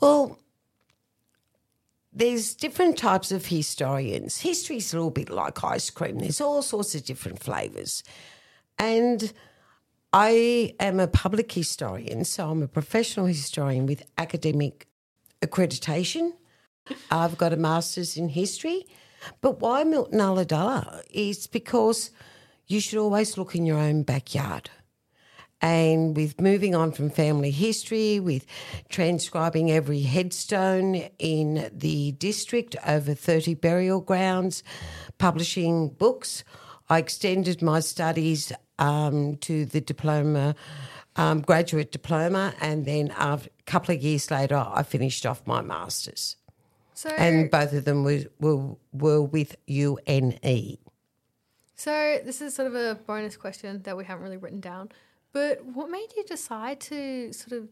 Well, 0.00 0.38
there's 2.12 2.54
different 2.54 2.98
types 2.98 3.30
of 3.30 3.46
historians. 3.46 4.40
History's 4.40 4.92
a 4.92 4.96
little 4.96 5.10
bit 5.10 5.30
like 5.30 5.62
ice 5.62 5.90
cream. 5.90 6.18
There's 6.18 6.40
all 6.40 6.60
sorts 6.60 6.94
of 6.94 7.04
different 7.04 7.40
flavours. 7.40 8.02
And 8.78 9.32
I 10.12 10.74
am 10.80 10.98
a 10.98 11.06
public 11.06 11.52
historian, 11.52 12.24
so 12.24 12.50
I'm 12.50 12.62
a 12.62 12.68
professional 12.68 13.26
historian 13.26 13.86
with 13.86 14.02
academic 14.18 14.88
accreditation. 15.40 16.32
I've 17.10 17.38
got 17.38 17.52
a 17.52 17.56
master's 17.56 18.16
in 18.16 18.30
history. 18.30 18.86
But 19.40 19.60
why 19.60 19.84
Milton 19.84 20.18
Ulladulla 20.18 21.02
is 21.10 21.46
because 21.46 22.10
you 22.66 22.80
should 22.80 22.98
always 22.98 23.36
look 23.38 23.54
in 23.54 23.66
your 23.66 23.78
own 23.78 24.02
backyard. 24.02 24.70
And 25.62 26.16
with 26.16 26.40
moving 26.40 26.74
on 26.74 26.92
from 26.92 27.10
family 27.10 27.50
history, 27.50 28.18
with 28.18 28.46
transcribing 28.88 29.70
every 29.70 30.02
headstone 30.02 31.08
in 31.18 31.70
the 31.72 32.12
district, 32.12 32.76
over 32.86 33.14
30 33.14 33.54
burial 33.54 34.00
grounds, 34.00 34.62
publishing 35.18 35.88
books, 35.90 36.44
I 36.88 36.98
extended 36.98 37.62
my 37.62 37.80
studies 37.80 38.52
um, 38.78 39.36
to 39.38 39.66
the 39.66 39.80
diploma, 39.80 40.54
um, 41.16 41.42
graduate 41.42 41.92
diploma, 41.92 42.54
and 42.60 42.86
then 42.86 43.10
a 43.18 43.40
couple 43.66 43.94
of 43.94 44.02
years 44.02 44.30
later, 44.30 44.56
I 44.56 44.82
finished 44.82 45.26
off 45.26 45.46
my 45.46 45.60
master's. 45.60 46.36
So, 46.94 47.10
And 47.10 47.50
both 47.50 47.72
of 47.72 47.84
them 47.84 48.04
were, 48.04 48.24
were, 48.40 48.76
were 48.92 49.22
with. 49.22 49.56
UNE. 49.68 50.76
so 51.76 52.18
this 52.24 52.42
is 52.42 52.54
sort 52.54 52.66
of 52.66 52.74
a 52.74 52.94
bonus 53.06 53.36
question 53.36 53.82
that 53.82 53.96
we 53.96 54.04
haven't 54.04 54.24
really 54.24 54.36
written 54.36 54.60
down. 54.60 54.90
But 55.32 55.64
what 55.64 55.90
made 55.90 56.08
you 56.16 56.24
decide 56.24 56.80
to 56.82 57.32
sort 57.32 57.52
of 57.52 57.68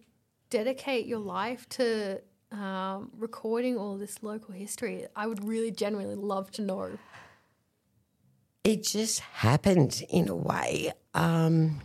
dedicate 0.51 1.07
your 1.07 1.19
life 1.19 1.69
to 1.71 2.21
um, 2.53 3.11
recording 3.17 3.77
all 3.77 3.97
this 3.97 4.23
local 4.23 4.55
history? 4.55 5.07
I 5.17 5.27
would 5.27 5.45
really 5.45 5.71
genuinely 5.71 6.15
love 6.15 6.51
to 6.53 6.63
know. 6.63 6.99
It 8.65 8.85
just 8.85 9.21
happened 9.21 10.03
in 10.11 10.29
a 10.29 10.37
way. 10.37 10.93
Um, 11.15 11.81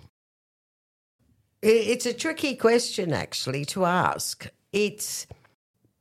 it's 1.61 2.05
a 2.05 2.13
tricky 2.13 2.55
question, 2.55 3.13
actually, 3.13 3.63
to 3.65 3.85
ask. 3.85 4.47
It's 4.73 5.27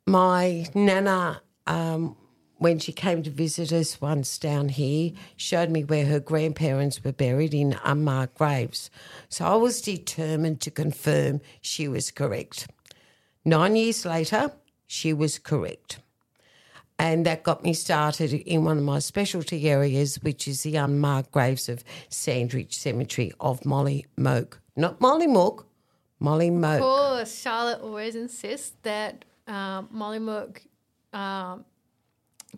my 0.06 0.66
nana, 0.74 1.40
um, 1.66 2.16
when 2.62 2.79
she 2.79 2.92
came 2.92 3.22
to 3.22 3.31
visit 3.31 3.72
us 3.72 4.01
once 4.01 4.38
down 4.38 4.68
here, 4.68 5.12
showed 5.37 5.68
me 5.68 5.83
where 5.83 6.07
her 6.07 6.20
grandparents 6.20 7.03
were 7.03 7.12
buried 7.12 7.53
in 7.53 7.77
unmarked 7.85 8.38
graves. 8.38 8.90
So 9.29 9.44
I 9.44 9.57
was 9.57 9.81
determined 9.81 10.61
to 10.61 10.70
confirm 10.70 11.40
she 11.61 11.88
was 11.88 12.11
correct. 12.11 12.68
Nine 13.44 13.75
years 13.75 14.05
later, 14.05 14.53
she 14.87 15.12
was 15.12 15.38
correct. 15.38 15.98
And 16.98 17.27
that 17.27 17.42
got 17.42 17.64
me 17.64 17.75
started 17.75 18.33
in 18.33 18.64
one 18.64 18.79
of 18.79 18.85
my 18.85 19.01
specialty 19.01 19.68
areas, 19.68 20.16
which 20.22 20.46
is 20.46 20.62
the 20.62 20.77
unmarked 20.77 21.33
graves 21.33 21.68
of 21.68 21.83
Sandridge 22.09 22.75
Cemetery 22.75 23.33
of 23.40 23.64
Molly 23.64 24.07
Moke. 24.16 24.61
Not 24.77 25.01
Molly 25.01 25.27
Mook, 25.27 25.66
Molly 26.20 26.51
Moak. 26.51 26.77
Of 26.77 26.83
course, 26.83 27.40
Charlotte 27.40 27.81
always 27.83 28.14
insists 28.14 28.77
that 28.83 29.25
um, 29.48 29.88
Molly 29.90 30.20
Mook 30.20 30.62
um, 31.12 31.64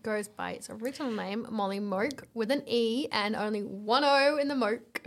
goes 0.05 0.29
by 0.29 0.53
its 0.53 0.71
original 0.71 1.11
name, 1.11 1.47
Molly 1.51 1.81
Moke, 1.81 2.29
with 2.35 2.53
an 2.53 2.63
E 2.67 3.09
and 3.11 3.35
only 3.35 3.63
one 3.63 4.05
O 4.05 4.37
in 4.37 4.47
the 4.47 4.55
Moke. 4.55 5.03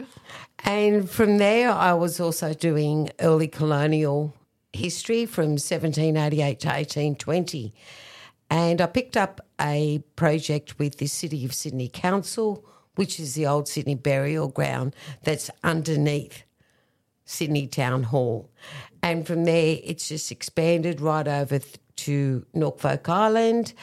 And 0.65 1.09
from 1.09 1.37
there, 1.37 1.71
I 1.71 1.93
was 1.93 2.19
also 2.19 2.53
doing 2.53 3.11
early 3.19 3.47
colonial 3.47 4.33
history 4.73 5.25
from 5.25 5.51
1788 5.51 6.59
to 6.59 6.67
1820. 6.67 7.73
And 8.49 8.81
I 8.81 8.87
picked 8.87 9.15
up 9.15 9.39
a 9.61 10.03
project 10.15 10.79
with 10.79 10.97
the 10.97 11.07
City 11.07 11.45
of 11.45 11.53
Sydney 11.53 11.89
Council, 11.89 12.65
which 12.95 13.19
is 13.19 13.35
the 13.35 13.45
old 13.45 13.67
Sydney 13.67 13.95
burial 13.95 14.47
ground 14.47 14.95
that's 15.23 15.49
underneath 15.63 16.43
Sydney 17.23 17.67
Town 17.67 18.03
Hall. 18.03 18.49
And 19.03 19.27
from 19.27 19.45
there, 19.45 19.77
it's 19.83 20.07
just 20.07 20.31
expanded 20.31 21.01
right 21.01 21.27
over 21.27 21.59
to 21.97 22.45
Norfolk 22.53 23.07
Island, 23.09 23.73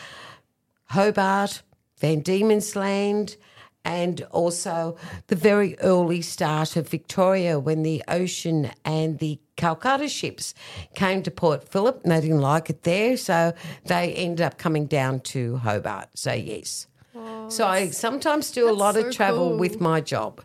Hobart, 0.86 1.62
Van 1.98 2.20
Diemen's 2.20 2.76
Land, 2.76 3.36
and 3.84 4.22
also 4.30 4.96
the 5.26 5.36
very 5.36 5.78
early 5.80 6.22
start 6.22 6.76
of 6.76 6.88
Victoria 6.88 7.58
when 7.58 7.82
the 7.82 8.02
ocean 8.08 8.70
and 8.84 9.18
the 9.18 9.38
Calcutta 9.56 10.08
ships 10.08 10.54
came 10.94 11.22
to 11.22 11.30
Port 11.30 11.68
Phillip 11.68 12.02
and 12.02 12.10
they 12.10 12.20
didn't 12.20 12.40
like 12.40 12.70
it 12.70 12.82
there, 12.82 13.16
so 13.16 13.52
they 13.84 14.14
ended 14.14 14.40
up 14.40 14.58
coming 14.58 14.86
down 14.86 15.20
to 15.20 15.58
Hobart. 15.58 16.08
So, 16.14 16.32
yes. 16.32 16.86
so, 17.48 17.66
I 17.66 17.90
sometimes 17.90 18.50
do 18.50 18.68
a 18.68 18.72
lot 18.72 18.94
so 18.94 19.06
of 19.06 19.14
travel 19.14 19.50
cool. 19.50 19.58
with 19.58 19.80
my 19.80 20.00
job, 20.00 20.42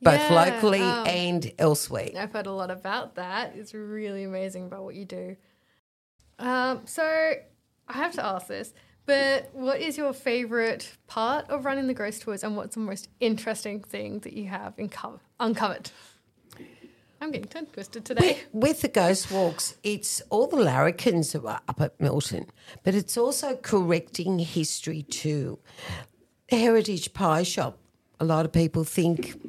both 0.00 0.30
Yeah, 0.30 0.44
locally 0.44 0.80
um, 0.80 1.06
and 1.06 1.52
elsewhere. 1.58 2.10
I've 2.18 2.32
heard 2.32 2.46
a 2.46 2.52
lot 2.52 2.70
about 2.70 3.16
that. 3.16 3.54
It's 3.54 3.74
really 3.74 4.24
amazing 4.24 4.64
about 4.66 4.82
what 4.82 4.94
you 4.94 5.04
do. 5.04 5.36
Um, 6.38 6.82
so 6.86 7.02
I 7.04 7.92
have 7.92 8.12
to 8.14 8.24
ask 8.24 8.46
this, 8.46 8.72
but 9.08 9.48
what 9.54 9.80
is 9.80 9.96
your 9.96 10.12
favorite 10.12 10.92
part 11.06 11.48
of 11.48 11.64
running 11.64 11.86
the 11.86 11.94
ghost 11.94 12.20
tours, 12.20 12.44
and 12.44 12.56
what's 12.58 12.74
the 12.74 12.80
most 12.80 13.08
interesting 13.20 13.82
thing 13.82 14.18
that 14.18 14.34
you 14.34 14.48
have 14.48 14.74
uncover- 14.76 15.20
uncovered? 15.40 15.90
I'm 17.18 17.30
getting 17.30 17.48
tongue 17.48 17.66
twisted 17.72 18.04
today. 18.04 18.40
With, 18.52 18.68
with 18.68 18.80
the 18.82 18.88
ghost 18.88 19.30
walks, 19.30 19.76
it's 19.82 20.20
all 20.28 20.46
the 20.46 20.58
larrikins 20.58 21.32
who 21.32 21.46
are 21.46 21.62
up 21.66 21.80
at 21.80 21.98
Milton, 21.98 22.48
but 22.84 22.94
it's 22.94 23.16
also 23.16 23.56
correcting 23.56 24.40
history 24.40 25.04
too. 25.04 25.58
The 26.50 26.56
Heritage 26.56 27.14
Pie 27.14 27.44
Shop, 27.44 27.78
a 28.20 28.26
lot 28.26 28.44
of 28.44 28.52
people 28.52 28.84
think 28.84 29.30
it 29.30 29.40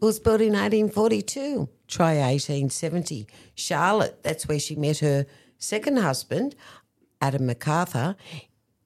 was 0.00 0.18
built 0.18 0.40
in 0.40 0.54
1842, 0.54 1.68
try 1.86 2.16
1870. 2.16 3.28
Charlotte, 3.54 4.24
that's 4.24 4.48
where 4.48 4.58
she 4.58 4.74
met 4.74 4.98
her 4.98 5.24
second 5.56 5.98
husband, 5.98 6.56
Adam 7.20 7.46
MacArthur, 7.46 8.16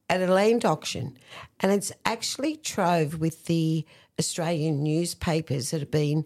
at 0.08 0.22
a 0.22 0.32
land 0.32 0.64
auction. 0.64 1.16
And 1.60 1.72
it's 1.72 1.92
actually 2.04 2.56
trove 2.56 3.18
with 3.18 3.46
the 3.46 3.84
Australian 4.18 4.82
newspapers 4.82 5.70
that 5.70 5.80
have 5.80 5.90
been 5.90 6.24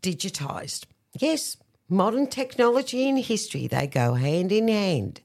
digitised. 0.00 0.84
Yes, 1.18 1.56
modern 1.88 2.26
technology 2.26 3.08
and 3.08 3.18
history, 3.18 3.66
they 3.66 3.86
go 3.86 4.14
hand 4.14 4.50
in 4.52 4.68
hand. 4.68 5.20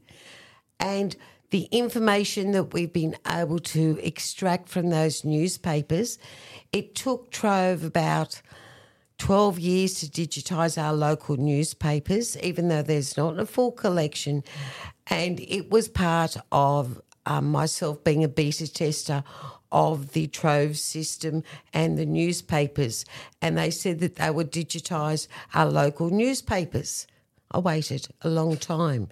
And 0.79 1.15
the 1.49 1.63
information 1.71 2.51
that 2.51 2.73
we've 2.73 2.91
been 2.91 3.15
able 3.27 3.59
to 3.59 3.97
extract 4.03 4.67
from 4.67 4.89
those 4.89 5.23
newspapers, 5.23 6.19
it 6.73 6.93
took 6.93 7.31
Trove 7.31 7.83
about 7.83 8.41
12 9.17 9.59
years 9.59 9.99
to 9.99 10.05
digitise 10.07 10.81
our 10.81 10.93
local 10.93 11.37
newspapers, 11.37 12.37
even 12.37 12.67
though 12.67 12.83
there's 12.83 13.17
not 13.17 13.39
a 13.39 13.45
full 13.45 13.71
collection. 13.71 14.43
And 15.07 15.39
it 15.39 15.71
was 15.71 15.87
part 15.87 16.37
of 16.51 17.01
um, 17.27 17.51
myself 17.51 18.03
being 18.03 18.23
a 18.23 18.27
beta 18.27 18.71
tester 18.71 19.23
of 19.71 20.13
the 20.13 20.27
Trove 20.27 20.77
system 20.77 21.43
and 21.73 21.97
the 21.97 22.05
newspapers, 22.05 23.05
and 23.41 23.57
they 23.57 23.69
said 23.69 23.99
that 23.99 24.15
they 24.15 24.31
would 24.31 24.51
digitise 24.51 25.27
our 25.53 25.65
local 25.65 26.09
newspapers. 26.09 27.05
I 27.51 27.59
waited 27.59 28.07
a 28.21 28.29
long 28.29 28.57
time, 28.57 29.09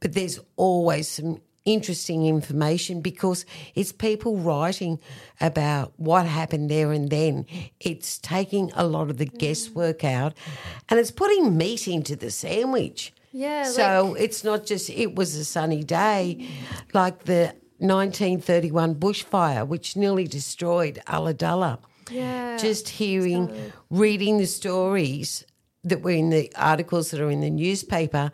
but 0.00 0.12
there's 0.12 0.38
always 0.56 1.08
some 1.08 1.40
interesting 1.64 2.26
information 2.26 3.00
because 3.00 3.46
it's 3.74 3.92
people 3.92 4.36
writing 4.36 4.98
about 5.40 5.94
what 5.96 6.26
happened 6.26 6.70
there 6.70 6.92
and 6.92 7.08
then. 7.08 7.46
It's 7.80 8.18
taking 8.18 8.70
a 8.74 8.86
lot 8.86 9.08
of 9.08 9.16
the 9.16 9.24
guesswork 9.24 10.04
out 10.04 10.34
and 10.90 11.00
it's 11.00 11.10
putting 11.10 11.56
meat 11.56 11.88
into 11.88 12.16
the 12.16 12.30
sandwich. 12.30 13.14
Yeah, 13.36 13.64
So 13.64 14.14
it's 14.14 14.44
not 14.44 14.64
just 14.64 14.88
it 14.90 15.16
was 15.16 15.34
a 15.34 15.44
sunny 15.44 15.82
day, 15.82 16.46
like 16.92 17.24
the 17.24 17.52
1931 17.78 18.94
bushfire, 18.94 19.66
which 19.66 19.96
nearly 19.96 20.24
destroyed 20.28 21.00
Ulladulla. 21.08 21.78
Yeah. 22.10 22.56
Just 22.58 22.88
hearing, 22.90 23.50
reading 23.90 24.38
the 24.38 24.46
stories 24.46 25.44
that 25.82 26.02
were 26.02 26.12
in 26.12 26.30
the 26.30 26.52
articles 26.54 27.10
that 27.10 27.20
are 27.20 27.30
in 27.30 27.40
the 27.40 27.50
newspaper 27.50 28.30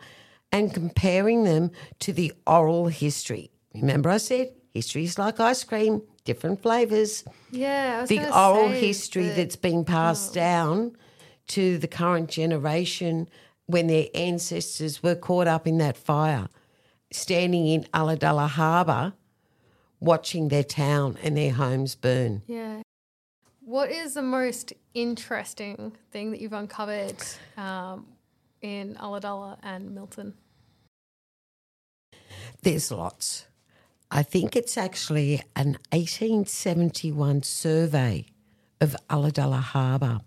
and 0.51 0.71
comparing 0.71 1.45
them 1.45 1.71
to 1.99 2.13
the 2.13 2.31
oral 2.45 2.87
history. 2.87 3.49
Remember, 3.73 4.09
I 4.11 4.17
said 4.17 4.51
history 4.71 5.05
is 5.05 5.17
like 5.17 5.39
ice 5.39 5.63
cream, 5.63 6.03
different 6.25 6.61
flavours 6.61 7.23
Yeah, 7.49 8.05
the 8.05 8.19
oral 8.37 8.69
history 8.69 9.29
that- 9.29 9.35
that's 9.35 9.55
been 9.55 9.83
passed 9.83 10.33
down 10.35 10.95
to 11.47 11.77
the 11.79 11.87
current 11.87 12.29
generation 12.29 13.27
when 13.71 13.87
their 13.87 14.07
ancestors 14.13 15.01
were 15.01 15.15
caught 15.15 15.47
up 15.47 15.67
in 15.67 15.77
that 15.79 15.97
fire, 15.97 16.47
standing 17.11 17.67
in 17.67 17.83
Ulladulla 17.93 18.47
Harbour, 18.47 19.13
watching 19.99 20.49
their 20.49 20.63
town 20.63 21.17
and 21.23 21.37
their 21.37 21.51
homes 21.51 21.95
burn. 21.95 22.41
Yeah. 22.47 22.81
What 23.63 23.91
is 23.91 24.15
the 24.15 24.21
most 24.21 24.73
interesting 24.93 25.93
thing 26.11 26.31
that 26.31 26.41
you've 26.41 26.53
uncovered 26.53 27.15
um, 27.57 28.07
in 28.61 28.95
Ulladulla 28.95 29.57
and 29.63 29.93
Milton? 29.93 30.33
There's 32.63 32.91
lots. 32.91 33.45
I 34.09 34.23
think 34.23 34.55
it's 34.55 34.77
actually 34.77 35.41
an 35.55 35.77
1871 35.91 37.43
survey 37.43 38.25
of 38.81 38.95
Ulladulla 39.09 39.61
Harbour. 39.61 40.19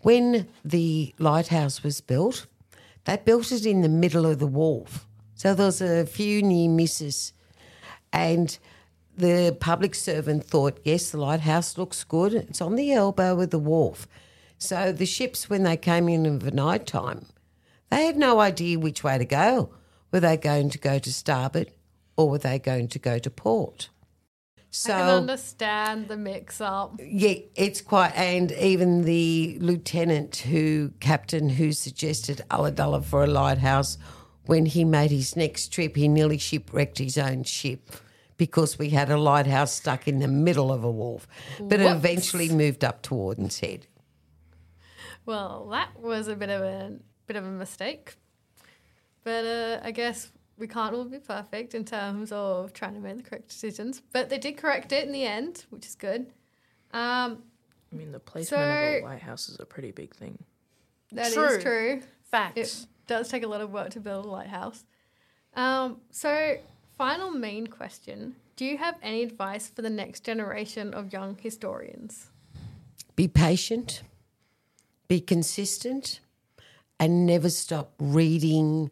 When 0.00 0.48
the 0.64 1.14
lighthouse 1.18 1.82
was 1.82 2.00
built, 2.00 2.46
they 3.06 3.16
built 3.16 3.50
it 3.52 3.64
in 3.64 3.80
the 3.80 3.88
middle 3.88 4.26
of 4.26 4.38
the 4.38 4.46
wharf. 4.46 5.06
So 5.34 5.54
there 5.54 5.66
was 5.66 5.80
a 5.80 6.06
few 6.06 6.42
near 6.42 6.68
misses. 6.68 7.32
And 8.12 8.56
the 9.16 9.56
public 9.58 9.94
servant 9.94 10.44
thought, 10.44 10.80
yes, 10.84 11.10
the 11.10 11.18
lighthouse 11.18 11.78
looks 11.78 12.04
good. 12.04 12.34
It's 12.34 12.60
on 12.60 12.74
the 12.74 12.92
elbow 12.92 13.40
of 13.40 13.50
the 13.50 13.58
wharf. 13.58 14.06
So 14.58 14.92
the 14.92 15.06
ships, 15.06 15.48
when 15.48 15.62
they 15.62 15.76
came 15.76 16.08
in 16.08 16.26
of 16.26 16.40
the 16.40 16.50
night 16.50 16.86
time, 16.86 17.26
they 17.90 18.06
had 18.06 18.16
no 18.16 18.40
idea 18.40 18.78
which 18.78 19.04
way 19.04 19.18
to 19.18 19.24
go. 19.24 19.70
Were 20.10 20.20
they 20.20 20.36
going 20.36 20.70
to 20.70 20.78
go 20.78 20.98
to 20.98 21.12
starboard 21.12 21.70
or 22.16 22.30
were 22.30 22.38
they 22.38 22.58
going 22.58 22.88
to 22.88 22.98
go 22.98 23.18
to 23.18 23.30
port? 23.30 23.90
So 24.76 24.92
I 24.92 24.98
can 24.98 25.08
understand 25.08 26.08
the 26.08 26.18
mix 26.18 26.60
up. 26.60 27.00
yeah, 27.02 27.36
it's 27.54 27.80
quite, 27.80 28.14
and 28.14 28.52
even 28.52 29.02
the 29.02 29.56
lieutenant 29.60 30.36
who, 30.36 30.92
captain 31.00 31.48
who 31.48 31.72
suggested 31.72 32.42
Ulladulla 32.50 33.02
for 33.02 33.24
a 33.24 33.26
lighthouse, 33.26 33.96
when 34.44 34.66
he 34.66 34.84
made 34.84 35.10
his 35.10 35.34
next 35.34 35.68
trip, 35.68 35.96
he 35.96 36.08
nearly 36.08 36.36
shipwrecked 36.36 36.98
his 36.98 37.16
own 37.16 37.44
ship 37.44 37.90
because 38.36 38.78
we 38.78 38.90
had 38.90 39.10
a 39.10 39.16
lighthouse 39.16 39.72
stuck 39.72 40.06
in 40.06 40.18
the 40.18 40.28
middle 40.28 40.70
of 40.70 40.84
a 40.84 40.90
wharf. 40.90 41.26
But 41.58 41.80
it 41.80 41.90
eventually 41.90 42.50
moved 42.50 42.84
up 42.84 43.00
to 43.04 43.14
Warden's 43.14 43.60
Head. 43.60 43.86
Well, 45.24 45.68
that 45.70 45.98
was 45.98 46.28
a 46.28 46.36
bit 46.36 46.50
of 46.50 46.60
a 46.60 46.98
bit 47.26 47.36
of 47.36 47.46
a 47.46 47.50
mistake. 47.50 48.14
But 49.24 49.44
uh, 49.46 49.80
I 49.82 49.90
guess 49.90 50.30
we 50.58 50.66
can't 50.66 50.94
all 50.94 51.04
be 51.04 51.18
perfect 51.18 51.74
in 51.74 51.84
terms 51.84 52.32
of 52.32 52.72
trying 52.72 52.94
to 52.94 53.00
make 53.00 53.16
the 53.16 53.22
correct 53.22 53.48
decisions. 53.48 54.02
But 54.12 54.28
they 54.30 54.38
did 54.38 54.56
correct 54.56 54.92
it 54.92 55.04
in 55.06 55.12
the 55.12 55.24
end, 55.24 55.64
which 55.70 55.86
is 55.86 55.94
good. 55.94 56.26
Um, 56.92 57.42
I 57.92 57.96
mean, 57.96 58.12
the 58.12 58.20
placement 58.20 58.62
of 58.62 58.68
a 58.68 59.00
So- 59.00 59.04
lighthouse 59.06 59.48
is 59.48 59.60
a 59.60 59.66
pretty 59.66 59.90
big 59.92 60.14
thing. 60.14 60.42
that 61.12 61.28
is 61.28 61.34
True. 61.34 61.60
true. 61.60 62.02
Facts. 62.30 62.56
It 62.82 62.86
does 63.06 63.28
take 63.28 63.42
a 63.44 63.46
lot 63.46 63.60
of 63.60 63.70
work 63.72 63.90
to 63.90 64.00
build 64.00 64.24
a 64.24 64.28
lighthouse. 64.28 64.84
Um, 65.54 66.00
so, 66.10 66.58
final 66.98 67.30
main 67.30 67.66
question 67.68 68.36
Do 68.56 68.64
you 68.64 68.78
have 68.78 68.96
any 69.02 69.22
advice 69.22 69.68
for 69.68 69.82
the 69.82 69.90
next 69.90 70.24
generation 70.24 70.94
of 70.94 71.12
young 71.12 71.36
historians? 71.36 72.30
Be 73.14 73.28
patient, 73.28 74.02
be 75.08 75.20
consistent, 75.20 76.20
and 76.98 77.26
never 77.26 77.50
stop 77.50 77.92
reading. 77.98 78.90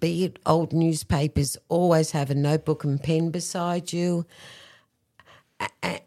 Be 0.00 0.24
it 0.24 0.38
old 0.46 0.72
newspapers, 0.72 1.58
always 1.68 2.12
have 2.12 2.30
a 2.30 2.34
notebook 2.34 2.84
and 2.84 3.02
pen 3.02 3.30
beside 3.30 3.92
you 3.92 4.24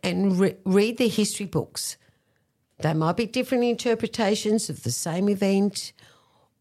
and 0.03 0.39
re- 0.39 0.55
read 0.65 0.97
the 0.97 1.07
history 1.07 1.45
books. 1.45 1.97
They 2.79 2.93
might 2.93 3.17
be 3.17 3.25
different 3.25 3.63
interpretations 3.63 4.69
of 4.69 4.83
the 4.83 4.91
same 4.91 5.29
event, 5.29 5.93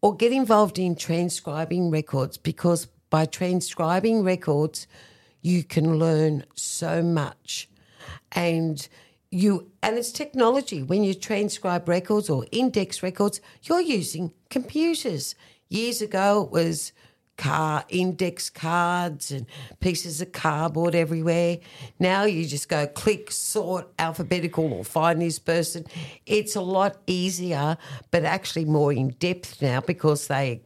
or 0.01 0.15
get 0.15 0.31
involved 0.31 0.77
in 0.79 0.95
transcribing 0.95 1.89
records 1.89 2.37
because 2.37 2.87
by 3.09 3.25
transcribing 3.25 4.23
records, 4.23 4.87
you 5.41 5.63
can 5.63 5.97
learn 5.97 6.43
so 6.55 7.01
much. 7.01 7.69
And 8.31 8.87
you 9.31 9.71
and 9.81 9.97
it's 9.97 10.11
technology. 10.11 10.83
When 10.83 11.03
you 11.03 11.13
transcribe 11.13 11.87
records 11.87 12.29
or 12.29 12.45
index 12.51 13.01
records, 13.01 13.41
you're 13.63 13.81
using 13.81 14.33
computers. 14.49 15.35
Years 15.69 16.01
ago 16.01 16.43
it 16.43 16.51
was 16.51 16.93
car 17.37 17.85
index 17.89 18.49
cards 18.49 19.31
and 19.31 19.45
pieces 19.79 20.21
of 20.21 20.31
cardboard 20.31 20.95
everywhere. 20.95 21.59
Now 21.99 22.23
you 22.23 22.45
just 22.45 22.67
go 22.67 22.87
click, 22.87 23.31
sort, 23.31 23.87
alphabetical, 23.99 24.73
or 24.73 24.83
find 24.83 25.21
this 25.21 25.39
person. 25.39 25.85
It's 26.25 26.55
a 26.55 26.61
lot 26.61 26.97
easier, 27.07 27.77
but 28.11 28.25
actually 28.25 28.65
more 28.65 28.91
in 28.91 29.09
depth 29.19 29.61
now 29.61 29.81
because 29.81 30.27
they 30.27 30.61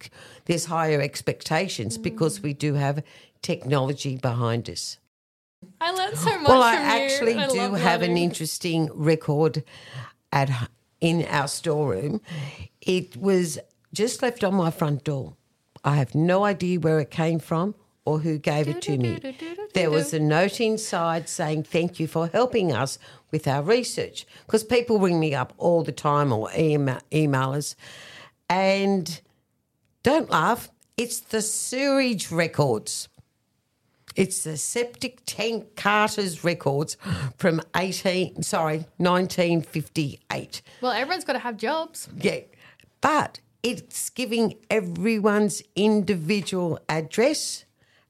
there's 0.46 0.66
higher 0.66 1.02
expectations 1.02 1.98
hmm. 1.98 2.02
because 2.02 2.42
we 2.42 2.54
do 2.54 2.74
have 2.74 3.04
technology 3.42 4.18
behind 4.18 4.70
us. 4.70 4.98
I 5.80 5.92
learned 5.92 6.18
so 6.18 6.40
much 6.40 6.48
Well, 6.48 6.64
I 6.64 6.76
actually 6.76 7.36
I 7.36 7.48
do 7.48 7.74
have 7.76 8.02
an 8.02 8.18
interesting 8.18 8.90
record 8.94 9.64
at 10.32 10.50
in 11.00 11.26
our 11.26 11.48
storeroom. 11.48 12.22
It 12.82 13.18
was 13.18 13.60
just 13.94 14.22
left 14.22 14.44
on 14.44 14.56
my 14.56 14.72
front 14.72 15.04
door. 15.04 15.36
I 15.84 15.96
have 15.96 16.14
no 16.14 16.44
idea 16.44 16.80
where 16.80 17.00
it 17.00 17.12
came 17.12 17.40
from 17.40 17.76
or 18.06 18.20
who 18.20 18.38
gave 18.38 18.68
it 18.68 18.82
to 18.84 18.98
me. 18.98 19.20
There 19.74 19.92
was 19.92 20.14
a 20.14 20.20
note 20.20 20.60
inside 20.60 21.30
saying 21.30 21.64
thank 21.64 22.00
you 22.00 22.08
for 22.08 22.28
helping 22.28 22.72
us 22.72 22.98
with 23.32 23.48
our 23.48 23.62
research 23.62 24.26
because 24.46 24.64
people 24.64 25.00
ring 25.00 25.20
me 25.20 25.34
up 25.34 25.54
all 25.58 25.84
the 25.84 25.92
time 25.92 26.34
or 26.34 26.50
email, 26.58 27.00
email 27.14 27.54
us 27.54 27.76
and 28.50 29.22
don't 30.04 30.30
laugh. 30.30 30.70
It's 30.98 31.20
the 31.20 31.42
sewage 31.42 32.32
records. 32.32 33.08
It's 34.16 34.44
the 34.44 34.58
septic 34.58 35.22
tank 35.26 35.76
carters 35.76 36.44
records 36.44 36.98
from 37.38 37.62
18 37.76 38.44
sorry 38.44 38.86
1958. 38.98 40.62
Well, 40.82 40.92
everyone's 40.92 41.24
got 41.24 41.34
to 41.34 41.40
have 41.40 41.56
jobs. 41.58 42.10
Yeah. 42.20 42.42
But 43.00 43.40
it's 43.64 44.10
giving 44.10 44.56
everyone's 44.70 45.62
individual 45.76 46.80
address 46.90 47.66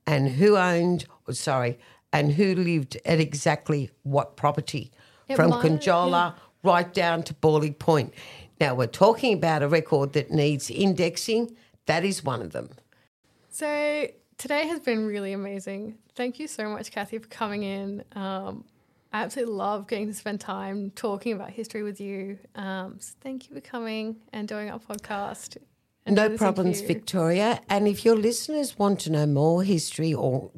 and 0.07 0.29
who 0.29 0.57
owned 0.57 1.05
or 1.27 1.33
sorry 1.33 1.79
and 2.13 2.33
who 2.33 2.55
lived 2.55 2.97
at 3.05 3.19
exactly 3.19 3.89
what 4.03 4.35
property 4.35 4.91
It 5.27 5.35
from 5.35 5.51
might- 5.51 5.65
Conjola 5.65 6.35
right 6.63 6.93
down 6.93 7.23
to 7.23 7.33
Bawley 7.33 7.71
Point. 7.71 8.13
Now 8.59 8.75
we're 8.75 8.87
talking 8.87 9.33
about 9.33 9.63
a 9.63 9.67
record 9.67 10.13
that 10.13 10.31
needs 10.31 10.69
indexing. 10.69 11.55
That 11.87 12.05
is 12.05 12.23
one 12.23 12.41
of 12.41 12.51
them. 12.51 12.69
So 13.49 14.07
today 14.37 14.67
has 14.67 14.79
been 14.79 15.05
really 15.05 15.33
amazing. 15.33 15.97
Thank 16.15 16.39
you 16.39 16.47
so 16.47 16.69
much, 16.69 16.91
Cathy, 16.91 17.17
for 17.17 17.27
coming 17.27 17.63
in. 17.63 18.03
Um, 18.13 18.65
I 19.13 19.23
absolutely 19.23 19.55
love 19.55 19.87
getting 19.87 20.07
to 20.07 20.13
spend 20.13 20.39
time 20.39 20.91
talking 20.91 21.33
about 21.33 21.49
history 21.49 21.83
with 21.83 21.99
you. 21.99 22.39
Um, 22.55 22.95
so 22.99 23.13
thank 23.19 23.49
you 23.49 23.55
for 23.55 23.61
coming 23.61 24.15
and 24.31 24.47
doing 24.47 24.69
our 24.69 24.79
podcast. 24.79 25.57
No 26.07 26.29
problems. 26.37 26.79
Victoria. 26.81 27.59
And 27.69 27.87
if 27.87 28.03
your 28.05 28.15
listeners 28.15 28.79
want 28.79 29.01
to 29.01 29.11
know 29.11 29.25
more 29.25 29.63
history 29.63 30.13
or 30.13 30.51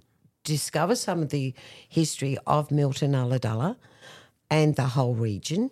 discover 0.43 0.95
some 0.95 1.23
of 1.23 1.29
the 1.29 1.55
history 1.89 2.37
of 2.45 2.69
Milton 2.71 3.13
Ulladulla 3.13 3.77
and 4.49 4.75
the 4.75 4.83
whole 4.83 5.15
region, 5.15 5.71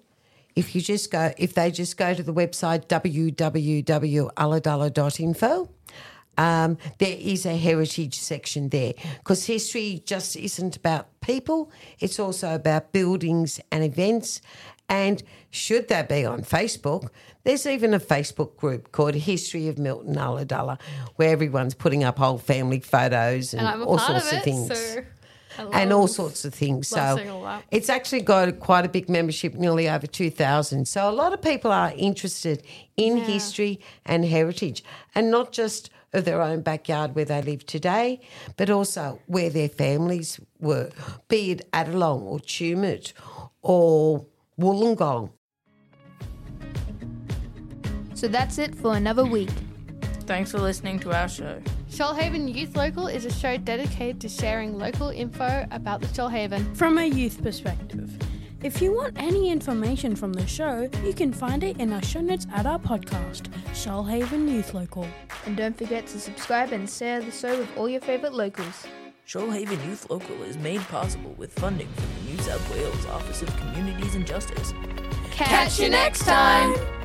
if 0.56 0.74
you 0.76 0.82
just 0.82 1.12
go, 1.12 1.32
if 1.38 1.54
they 1.54 1.72
just 1.72 1.96
go 1.98 2.14
to 2.14 2.24
the 2.24 2.34
website 2.34 2.88
www.ulladulla.info, 2.88 5.70
um, 6.38 6.78
there 6.98 7.18
is 7.20 7.46
a 7.46 7.56
heritage 7.58 8.20
section 8.20 8.70
there 8.70 8.94
because 9.20 9.46
history 9.46 10.02
just 10.06 10.36
isn't 10.36 10.76
about 10.76 11.08
people, 11.22 11.72
it's 12.00 12.20
also 12.20 12.56
about 12.56 12.92
buildings 12.92 13.60
and 13.72 13.84
events. 13.84 14.42
And 14.90 15.24
should 15.52 15.88
that 15.88 16.10
be 16.10 16.26
on 16.26 16.42
Facebook, 16.42 17.10
there's 17.46 17.66
even 17.66 17.94
a 17.94 18.00
Facebook 18.00 18.58
group 18.58 18.92
called 18.92 19.16
History 19.16 19.70
of 19.70 19.78
Milton 19.78 20.16
Ulladulla 20.16 20.80
where 21.16 21.32
everyone's 21.32 21.74
putting 21.74 22.04
up 22.04 22.20
old 22.20 22.44
family 22.44 22.82
photos 22.82 23.54
and, 23.54 23.66
And 23.66 23.84
all 23.84 23.98
sorts 23.98 24.32
of 24.32 24.40
of, 24.40 24.44
things. 24.44 24.68
so 24.68 25.04
and 25.74 25.94
all 25.94 26.08
sorts 26.08 26.46
of 26.46 26.54
things. 26.54 26.88
So 26.88 27.16
seeing 27.18 27.30
all 27.30 27.44
that. 27.44 27.64
it's 27.72 27.90
actually 27.90 28.22
got 28.22 28.60
quite 28.60 28.86
a 28.86 28.90
big 28.90 29.10
membership, 29.10 29.54
nearly 29.54 29.90
over 29.90 30.08
2,000. 30.08 30.88
So 30.88 31.10
a 31.10 31.12
lot 31.12 31.34
of 31.34 31.42
people 31.42 31.72
are 31.72 31.94
interested 31.96 32.64
in 32.98 33.18
history 33.18 33.80
and 34.06 34.26
heritage, 34.26 34.84
and 35.16 35.32
not 35.32 35.52
just 35.52 35.90
of 36.14 36.26
their 36.26 36.42
own 36.42 36.62
backyard 36.62 37.16
where 37.16 37.26
they 37.26 37.42
live 37.42 37.66
today, 37.66 38.20
but 38.58 38.70
also 38.70 39.20
where 39.28 39.50
their 39.50 39.70
families 39.70 40.40
were, 40.60 40.90
be 41.28 41.52
it 41.52 41.72
Adelong 41.72 42.22
or 42.22 42.40
Tumut 42.40 43.14
or 43.62 44.26
Wollongong. 44.60 45.32
So 48.14 48.28
that's 48.28 48.58
it 48.58 48.76
for 48.76 48.96
another 48.96 49.26
week. 49.26 49.50
Thanks 50.26 50.52
for 50.52 50.60
listening 50.60 51.00
to 51.00 51.12
our 51.12 51.28
show. 51.28 51.62
Shoalhaven 51.90 52.54
Youth 52.54 52.76
Local 52.76 53.08
is 53.08 53.26
a 53.26 53.32
show 53.32 53.58
dedicated 53.58 54.22
to 54.22 54.30
sharing 54.30 54.78
local 54.78 55.10
info 55.10 55.66
about 55.72 56.02
the 56.02 56.08
Shoalhaven. 56.08 56.78
From 56.78 56.98
a 56.98 57.06
youth 57.06 57.42
perspective. 57.42 58.18
If 58.64 58.80
you 58.80 58.94
want 58.94 59.16
any 59.18 59.50
information 59.50 60.16
from 60.16 60.34
the 60.34 60.46
show, 60.46 60.88
you 61.04 61.14
can 61.14 61.34
find 61.34 61.64
it 61.64 61.80
in 61.80 61.92
our 61.92 62.02
show 62.04 62.22
notes 62.22 62.46
at 62.54 62.68
our 62.68 62.78
podcast, 62.78 63.48
Shoalhaven 63.74 64.48
Youth 64.48 64.76
Local. 64.76 65.08
And 65.48 65.58
don't 65.58 65.76
forget 65.76 66.06
to 66.08 66.20
subscribe 66.20 66.72
and 66.72 66.88
share 66.88 67.22
the 67.22 67.32
show 67.32 67.58
with 67.58 67.76
all 67.76 67.90
your 67.90 68.02
favourite 68.02 68.34
locals. 68.34 68.86
Shoalhaven 69.28 69.84
Youth 69.88 70.08
Local 70.12 70.44
is 70.44 70.58
made 70.58 70.82
possible 70.82 71.34
with 71.40 71.52
funding 71.54 71.88
from 71.88 72.06
the 72.26 72.32
New 72.32 72.38
South 72.44 72.76
Wales 72.76 73.06
Office 73.08 73.42
of 73.42 73.58
Communities 73.58 74.14
and 74.14 74.28
Justice. 74.28 74.74
Catch 75.32 75.80
you 75.80 75.90
next 75.90 76.24
time! 76.24 77.01